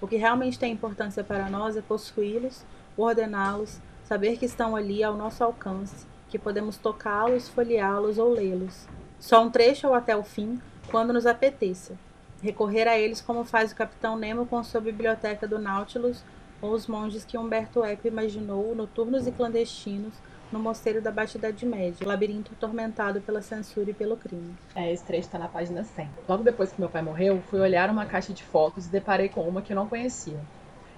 O 0.00 0.08
que 0.08 0.16
realmente 0.16 0.58
tem 0.58 0.72
importância 0.72 1.22
para 1.22 1.50
nós 1.50 1.76
é 1.76 1.82
possuí-los, 1.82 2.64
ordená-los, 2.96 3.78
saber 4.04 4.38
que 4.38 4.46
estão 4.46 4.74
ali 4.74 5.04
ao 5.04 5.14
nosso 5.14 5.44
alcance, 5.44 6.06
que 6.30 6.38
podemos 6.38 6.78
tocá-los, 6.78 7.50
folheá-los 7.50 8.16
ou 8.16 8.32
lê-los. 8.32 8.88
Só 9.20 9.44
um 9.44 9.50
trecho 9.50 9.88
ou 9.88 9.92
até 9.92 10.16
o 10.16 10.24
fim, 10.24 10.58
quando 10.90 11.12
nos 11.12 11.26
apeteça. 11.26 11.94
Recorrer 12.40 12.88
a 12.88 12.98
eles 12.98 13.20
como 13.20 13.44
faz 13.44 13.72
o 13.72 13.76
capitão 13.76 14.16
Nemo 14.16 14.46
com 14.46 14.64
sua 14.64 14.80
biblioteca 14.80 15.46
do 15.46 15.58
Nautilus 15.58 16.24
ou 16.60 16.72
os 16.72 16.86
monges 16.86 17.24
que 17.24 17.38
Humberto 17.38 17.84
Eco 17.84 18.06
imaginou 18.06 18.74
noturnos 18.74 19.26
e 19.26 19.32
clandestinos 19.32 20.14
no 20.52 20.58
mosteiro 20.58 21.00
da 21.00 21.10
Baixa 21.10 21.38
Idade 21.38 21.66
Média, 21.66 22.06
labirinto 22.06 22.52
atormentado 22.54 23.20
pela 23.20 23.42
censura 23.42 23.90
e 23.90 23.94
pelo 23.94 24.16
crime. 24.16 24.54
É, 24.74 24.92
esse 24.92 25.04
trecho 25.04 25.26
está 25.26 25.38
na 25.38 25.48
página 25.48 25.84
100. 25.84 26.08
Logo 26.28 26.42
depois 26.42 26.72
que 26.72 26.80
meu 26.80 26.88
pai 26.88 27.02
morreu, 27.02 27.40
fui 27.50 27.60
olhar 27.60 27.90
uma 27.90 28.06
caixa 28.06 28.32
de 28.32 28.42
fotos 28.42 28.86
e 28.86 28.90
deparei 28.90 29.28
com 29.28 29.42
uma 29.42 29.60
que 29.60 29.72
eu 29.72 29.76
não 29.76 29.86
conhecia. 29.86 30.40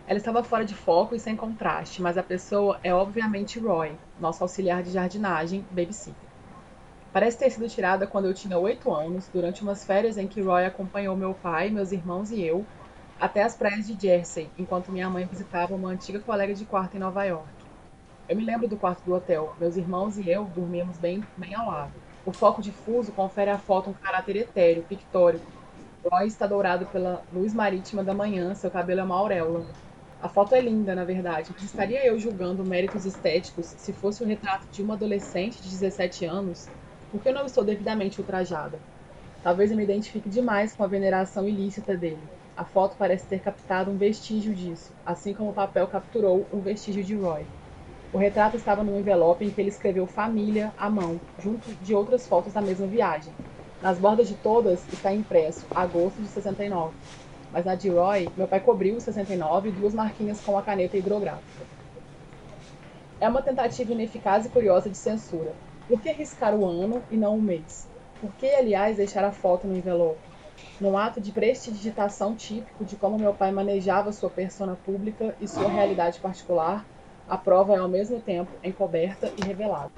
Ela 0.07 0.19
estava 0.19 0.43
fora 0.43 0.65
de 0.65 0.75
foco 0.75 1.15
e 1.15 1.21
sem 1.21 1.37
contraste, 1.37 2.01
mas 2.01 2.17
a 2.17 2.23
pessoa 2.23 2.79
é 2.83 2.93
obviamente 2.93 3.59
Roy, 3.59 3.93
nosso 4.21 4.43
auxiliar 4.43 4.83
de 4.83 4.91
jardinagem, 4.91 5.65
babysitter. 5.71 6.31
Parece 7.13 7.39
ter 7.39 7.51
sido 7.51 7.69
tirada 7.69 8.07
quando 8.07 8.27
eu 8.27 8.35
tinha 8.35 8.57
oito 8.57 8.93
anos, 8.93 9.29
durante 9.33 9.63
umas 9.63 9.85
férias 9.85 10.17
em 10.17 10.29
que 10.29 10.41
Roy 10.41 10.65
acompanhou 10.65 11.17
meu 11.17 11.35
pai, 11.35 11.69
meus 11.71 11.91
irmãos 11.91 12.31
e 12.31 12.41
eu 12.43 12.65
até 13.21 13.43
as 13.43 13.55
praias 13.55 13.87
de 13.87 14.01
Jersey, 14.01 14.49
enquanto 14.59 14.91
minha 14.91 15.09
mãe 15.11 15.27
visitava 15.27 15.75
uma 15.75 15.91
antiga 15.91 16.19
colega 16.21 16.55
de 16.55 16.65
quarto 16.65 16.97
em 16.97 17.01
Nova 17.01 17.25
York. 17.25 17.49
Eu 18.29 18.37
me 18.37 18.45
lembro 18.45 18.67
do 18.67 18.77
quarto 18.77 19.05
do 19.05 19.15
hotel. 19.15 19.55
Meus 19.61 19.77
irmãos 19.77 20.17
e 20.19 20.29
eu 20.29 20.45
dormíamos 20.45 20.99
bem, 20.99 21.23
bem 21.37 21.55
ao 21.55 21.67
lado. 21.67 21.93
O 22.25 22.33
foco 22.33 22.63
difuso 22.63 23.13
confere 23.13 23.51
à 23.51 23.59
foto 23.59 23.91
um 23.91 23.95
caráter 23.95 24.37
etéreo, 24.37 24.83
pictórico. 24.85 25.45
Roy 26.05 26.27
está 26.27 26.47
dourado 26.47 26.87
pela 26.87 27.23
luz 27.31 27.53
marítima 27.53 28.03
da 28.03 28.15
manhã, 28.15 28.55
seu 28.55 28.71
cabelo 28.71 29.01
é 29.01 29.05
uma 29.05 29.17
auréola. 29.17 29.67
A 30.21 30.29
foto 30.29 30.55
é 30.55 30.61
linda, 30.61 30.95
na 30.95 31.05
verdade, 31.05 31.55
estaria 31.61 32.07
eu 32.07 32.19
julgando 32.19 32.65
méritos 32.65 33.05
estéticos 33.05 33.67
se 33.67 33.93
fosse 33.93 34.23
o 34.23 34.27
retrato 34.27 34.67
de 34.71 34.83
uma 34.83 34.95
adolescente 34.95 35.63
de 35.63 35.69
17 35.69 36.25
anos 36.25 36.69
por 37.11 37.21
que 37.21 37.29
eu 37.29 37.35
não 37.35 37.45
estou 37.45 37.65
devidamente 37.65 38.21
ultrajada? 38.21 38.79
Talvez 39.43 39.71
eu 39.71 39.77
me 39.77 39.83
identifique 39.83 40.29
demais 40.31 40.75
com 40.75 40.85
a 40.85 40.87
veneração 40.87 41.47
ilícita 41.49 41.97
dele. 41.97 42.31
A 42.61 42.65
foto 42.67 42.95
parece 42.99 43.27
ter 43.27 43.41
captado 43.41 43.91
um 43.91 43.97
vestígio 43.97 44.55
disso, 44.55 44.93
assim 45.07 45.33
como 45.33 45.49
o 45.49 45.55
papel 45.55 45.89
capturou 45.89 46.47
um 46.53 46.61
vestígio 46.61 47.03
de 47.03 47.15
Roy. 47.15 47.47
O 48.13 48.19
retrato 48.19 48.55
estava 48.55 48.85
num 48.85 48.99
envelope 48.99 49.47
em 49.47 49.51
que 49.51 49.59
ele 49.59 49.71
escreveu 49.71 50.07
família 50.07 50.71
à 50.77 50.91
mão, 50.91 51.19
junto 51.39 51.73
de 51.77 51.95
outras 51.95 52.29
fotos 52.29 52.53
da 52.53 52.61
mesma 52.61 52.87
viagem. 52.87 53.33
Nas 53.81 53.99
bordas 53.99 54.29
de 54.29 54.35
todas 54.35 54.87
está 54.93 55.11
impresso 55.11 55.65
agosto 55.75 56.21
de 56.21 56.29
69. 56.29 56.95
Mas 57.51 57.65
na 57.65 57.77
de 57.77 57.89
Roy, 57.89 58.31
meu 58.37 58.47
pai 58.47 58.61
cobriu 58.61 58.99
o 58.99 59.01
69 59.01 59.71
e 59.71 59.73
duas 59.73 59.95
marquinhas 59.95 60.39
com 60.43 60.59
a 60.59 60.63
caneta 60.63 60.99
hidrográfica. 60.99 61.67
É 63.19 63.27
uma 63.27 63.41
tentativa 63.41 63.91
ineficaz 63.91 64.45
e 64.45 64.51
curiosa 64.51 64.91
de 64.91 64.99
censura, 64.99 65.57
por 65.89 65.99
que 66.03 66.11
arriscar 66.11 66.55
o 66.55 66.67
ano 66.67 67.03
e 67.11 67.17
não 67.17 67.39
o 67.39 67.41
mês? 67.41 67.89
Por 68.21 68.35
que, 68.35 68.49
aliás, 68.49 68.99
deixar 68.99 69.25
a 69.25 69.33
foto 69.33 69.67
no 69.67 69.75
envelope? 69.75 70.30
Num 70.81 70.97
ato 70.97 71.21
de 71.21 71.33
prestidigitação 71.33 72.35
típico 72.35 72.85
de 72.85 72.97
como 72.97 73.19
meu 73.19 73.35
pai 73.35 73.53
manejava 73.53 74.13
sua 74.13 74.31
persona 74.31 74.77
pública 74.85 75.35
e 75.41 75.47
sua 75.47 75.69
realidade 75.69 76.19
particular, 76.21 76.85
a 77.29 77.37
prova 77.37 77.75
é 77.75 77.79
ao 77.79 77.89
mesmo 77.89 78.21
tempo 78.21 78.51
encoberta 78.65 79.33
e 79.37 79.47
revelada. 79.47 79.93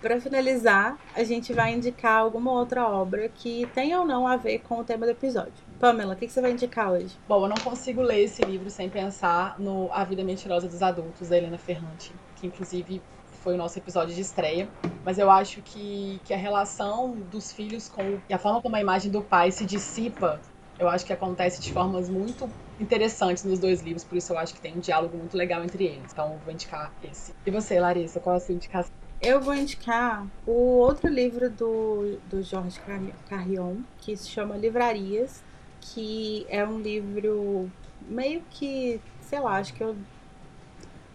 para 0.00 0.20
finalizar, 0.20 0.96
a 1.14 1.24
gente 1.24 1.52
vai 1.52 1.74
indicar 1.74 2.20
alguma 2.20 2.52
outra 2.52 2.88
obra 2.88 3.28
que 3.28 3.66
tenha 3.74 3.98
ou 3.98 4.06
não 4.06 4.24
a 4.24 4.36
ver 4.36 4.60
com 4.60 4.78
o 4.78 4.84
tema 4.84 5.04
do 5.04 5.10
episódio. 5.10 5.52
Pamela, 5.80 6.14
o 6.14 6.16
que, 6.16 6.28
você 6.28 6.40
vai 6.40 6.52
indicar 6.52 6.92
hoje? 6.92 7.18
Bom, 7.26 7.44
eu 7.44 7.48
não 7.48 7.56
consigo 7.56 8.00
ler 8.00 8.22
esse 8.22 8.42
livro 8.44 8.70
sem 8.70 8.88
pensar 8.88 9.58
no 9.58 9.90
A 9.92 10.04
Vida 10.04 10.22
Mentirosa 10.22 10.68
dos 10.68 10.80
Adultos, 10.80 11.28
da 11.28 11.36
Helena 11.36 11.58
Ferrante, 11.58 12.12
que 12.36 12.46
inclusive 12.46 13.02
foi 13.46 13.54
o 13.54 13.56
nosso 13.56 13.78
episódio 13.78 14.12
de 14.12 14.20
estreia. 14.20 14.68
Mas 15.04 15.20
eu 15.20 15.30
acho 15.30 15.62
que, 15.62 16.20
que 16.24 16.34
a 16.34 16.36
relação 16.36 17.12
dos 17.30 17.52
filhos 17.52 17.88
com. 17.88 18.18
e 18.28 18.34
a 18.34 18.38
forma 18.38 18.60
como 18.60 18.74
a 18.74 18.80
imagem 18.80 19.08
do 19.08 19.22
pai 19.22 19.52
se 19.52 19.64
dissipa, 19.64 20.40
eu 20.80 20.88
acho 20.88 21.06
que 21.06 21.12
acontece 21.12 21.62
de 21.62 21.72
formas 21.72 22.08
muito 22.08 22.50
interessantes 22.80 23.44
nos 23.44 23.60
dois 23.60 23.82
livros, 23.82 24.02
por 24.02 24.18
isso 24.18 24.32
eu 24.32 24.38
acho 24.38 24.52
que 24.52 24.60
tem 24.60 24.76
um 24.76 24.80
diálogo 24.80 25.16
muito 25.16 25.36
legal 25.36 25.62
entre 25.62 25.84
eles. 25.84 26.10
Então 26.12 26.36
vou 26.44 26.52
indicar 26.52 26.92
esse. 27.04 27.32
E 27.46 27.50
você, 27.52 27.78
Larissa, 27.78 28.18
qual 28.18 28.34
a 28.34 28.40
sua 28.40 28.52
indicação? 28.52 28.92
Eu 29.22 29.40
vou 29.40 29.54
indicar 29.54 30.26
o 30.44 30.78
outro 30.78 31.08
livro 31.08 31.48
do, 31.48 32.18
do 32.28 32.42
Jorge 32.42 32.80
Carrion, 33.28 33.76
que 33.98 34.16
se 34.16 34.28
chama 34.28 34.56
Livrarias, 34.56 35.40
que 35.80 36.44
é 36.48 36.66
um 36.66 36.80
livro 36.80 37.70
meio 38.08 38.42
que, 38.50 39.00
sei 39.20 39.38
lá, 39.38 39.58
acho 39.58 39.72
que 39.72 39.82
eu 39.82 39.96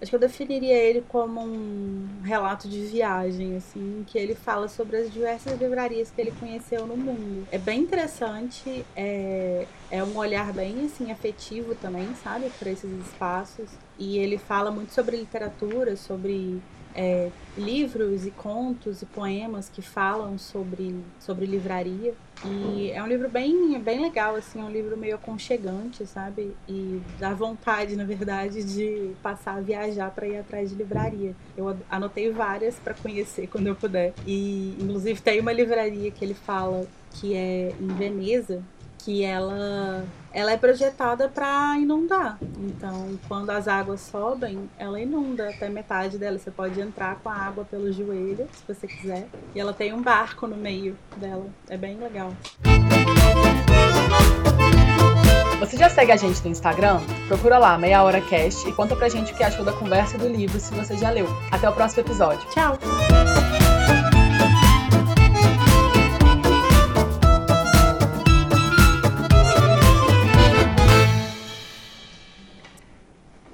acho 0.01 0.09
que 0.09 0.15
eu 0.15 0.19
definiria 0.19 0.75
ele 0.75 1.03
como 1.07 1.41
um 1.41 2.07
relato 2.23 2.67
de 2.67 2.81
viagem, 2.87 3.55
assim, 3.55 4.03
que 4.07 4.17
ele 4.17 4.33
fala 4.33 4.67
sobre 4.67 4.97
as 4.97 5.13
diversas 5.13 5.59
livrarias 5.59 6.09
que 6.09 6.19
ele 6.19 6.31
conheceu 6.31 6.87
no 6.87 6.97
mundo. 6.97 7.47
É 7.51 7.57
bem 7.57 7.81
interessante, 7.81 8.83
é, 8.95 9.67
é 9.91 10.03
um 10.03 10.17
olhar 10.17 10.51
bem, 10.51 10.85
assim, 10.85 11.11
afetivo 11.11 11.75
também, 11.75 12.07
sabe, 12.23 12.49
para 12.57 12.71
esses 12.71 12.91
espaços. 13.05 13.69
E 13.99 14.17
ele 14.17 14.39
fala 14.39 14.71
muito 14.71 14.91
sobre 14.91 15.17
literatura, 15.17 15.95
sobre 15.95 16.59
é, 16.95 17.29
livros 17.57 18.25
e 18.25 18.31
contos 18.31 19.01
e 19.01 19.05
poemas 19.05 19.69
que 19.69 19.81
falam 19.81 20.37
sobre, 20.37 20.95
sobre 21.19 21.45
livraria. 21.45 22.13
E 22.43 22.89
é 22.91 23.01
um 23.03 23.07
livro 23.07 23.29
bem, 23.29 23.79
bem 23.79 24.01
legal, 24.01 24.35
assim, 24.35 24.59
é 24.59 24.63
um 24.63 24.71
livro 24.71 24.97
meio 24.97 25.15
aconchegante, 25.15 26.05
sabe? 26.07 26.55
E 26.67 26.99
dá 27.19 27.33
vontade, 27.33 27.95
na 27.95 28.03
verdade, 28.03 28.63
de 28.63 29.11
passar 29.21 29.57
a 29.57 29.61
viajar 29.61 30.09
para 30.11 30.27
ir 30.27 30.37
atrás 30.37 30.69
de 30.69 30.75
livraria. 30.75 31.35
Eu 31.55 31.77
anotei 31.89 32.31
várias 32.31 32.75
para 32.75 32.93
conhecer 32.95 33.47
quando 33.47 33.67
eu 33.67 33.75
puder. 33.75 34.13
E, 34.25 34.75
inclusive, 34.79 35.21
tem 35.21 35.39
uma 35.39 35.51
livraria 35.51 36.09
que 36.09 36.25
ele 36.25 36.33
fala 36.33 36.87
que 37.11 37.35
é 37.35 37.73
em 37.79 37.87
Veneza, 37.87 38.63
que 39.03 39.23
ela 39.23 40.05
ela 40.33 40.51
é 40.51 40.57
projetada 40.57 41.27
para 41.27 41.77
inundar. 41.77 42.37
Então, 42.57 43.19
quando 43.27 43.49
as 43.49 43.67
águas 43.67 43.99
sobem, 43.99 44.69
ela 44.77 44.99
inunda 44.99 45.49
até 45.49 45.67
metade 45.67 46.17
dela. 46.17 46.37
Você 46.37 46.49
pode 46.49 46.79
entrar 46.79 47.15
com 47.17 47.29
a 47.29 47.35
água 47.35 47.65
pelo 47.65 47.91
joelho, 47.91 48.47
se 48.53 48.63
você 48.67 48.87
quiser. 48.87 49.27
E 49.53 49.59
ela 49.59 49.73
tem 49.73 49.93
um 49.93 50.01
barco 50.01 50.47
no 50.47 50.55
meio 50.55 50.97
dela. 51.17 51.45
É 51.69 51.75
bem 51.75 51.97
legal. 51.97 52.33
Você 55.59 55.77
já 55.77 55.89
segue 55.89 56.11
a 56.11 56.17
gente 56.17 56.41
no 56.43 56.49
Instagram? 56.49 56.99
Procura 57.27 57.57
lá, 57.57 57.77
Meia 57.77 58.01
Hora 58.03 58.21
Cast, 58.21 58.67
e 58.67 58.73
conta 58.73 58.95
pra 58.95 59.09
gente 59.09 59.31
o 59.31 59.35
que 59.35 59.43
achou 59.43 59.63
da 59.63 59.73
conversa 59.73 60.17
do 60.17 60.27
livro, 60.27 60.59
se 60.59 60.73
você 60.73 60.97
já 60.97 61.09
leu. 61.11 61.27
Até 61.51 61.69
o 61.69 61.73
próximo 61.73 62.01
episódio. 62.01 62.47
Tchau! 62.49 62.79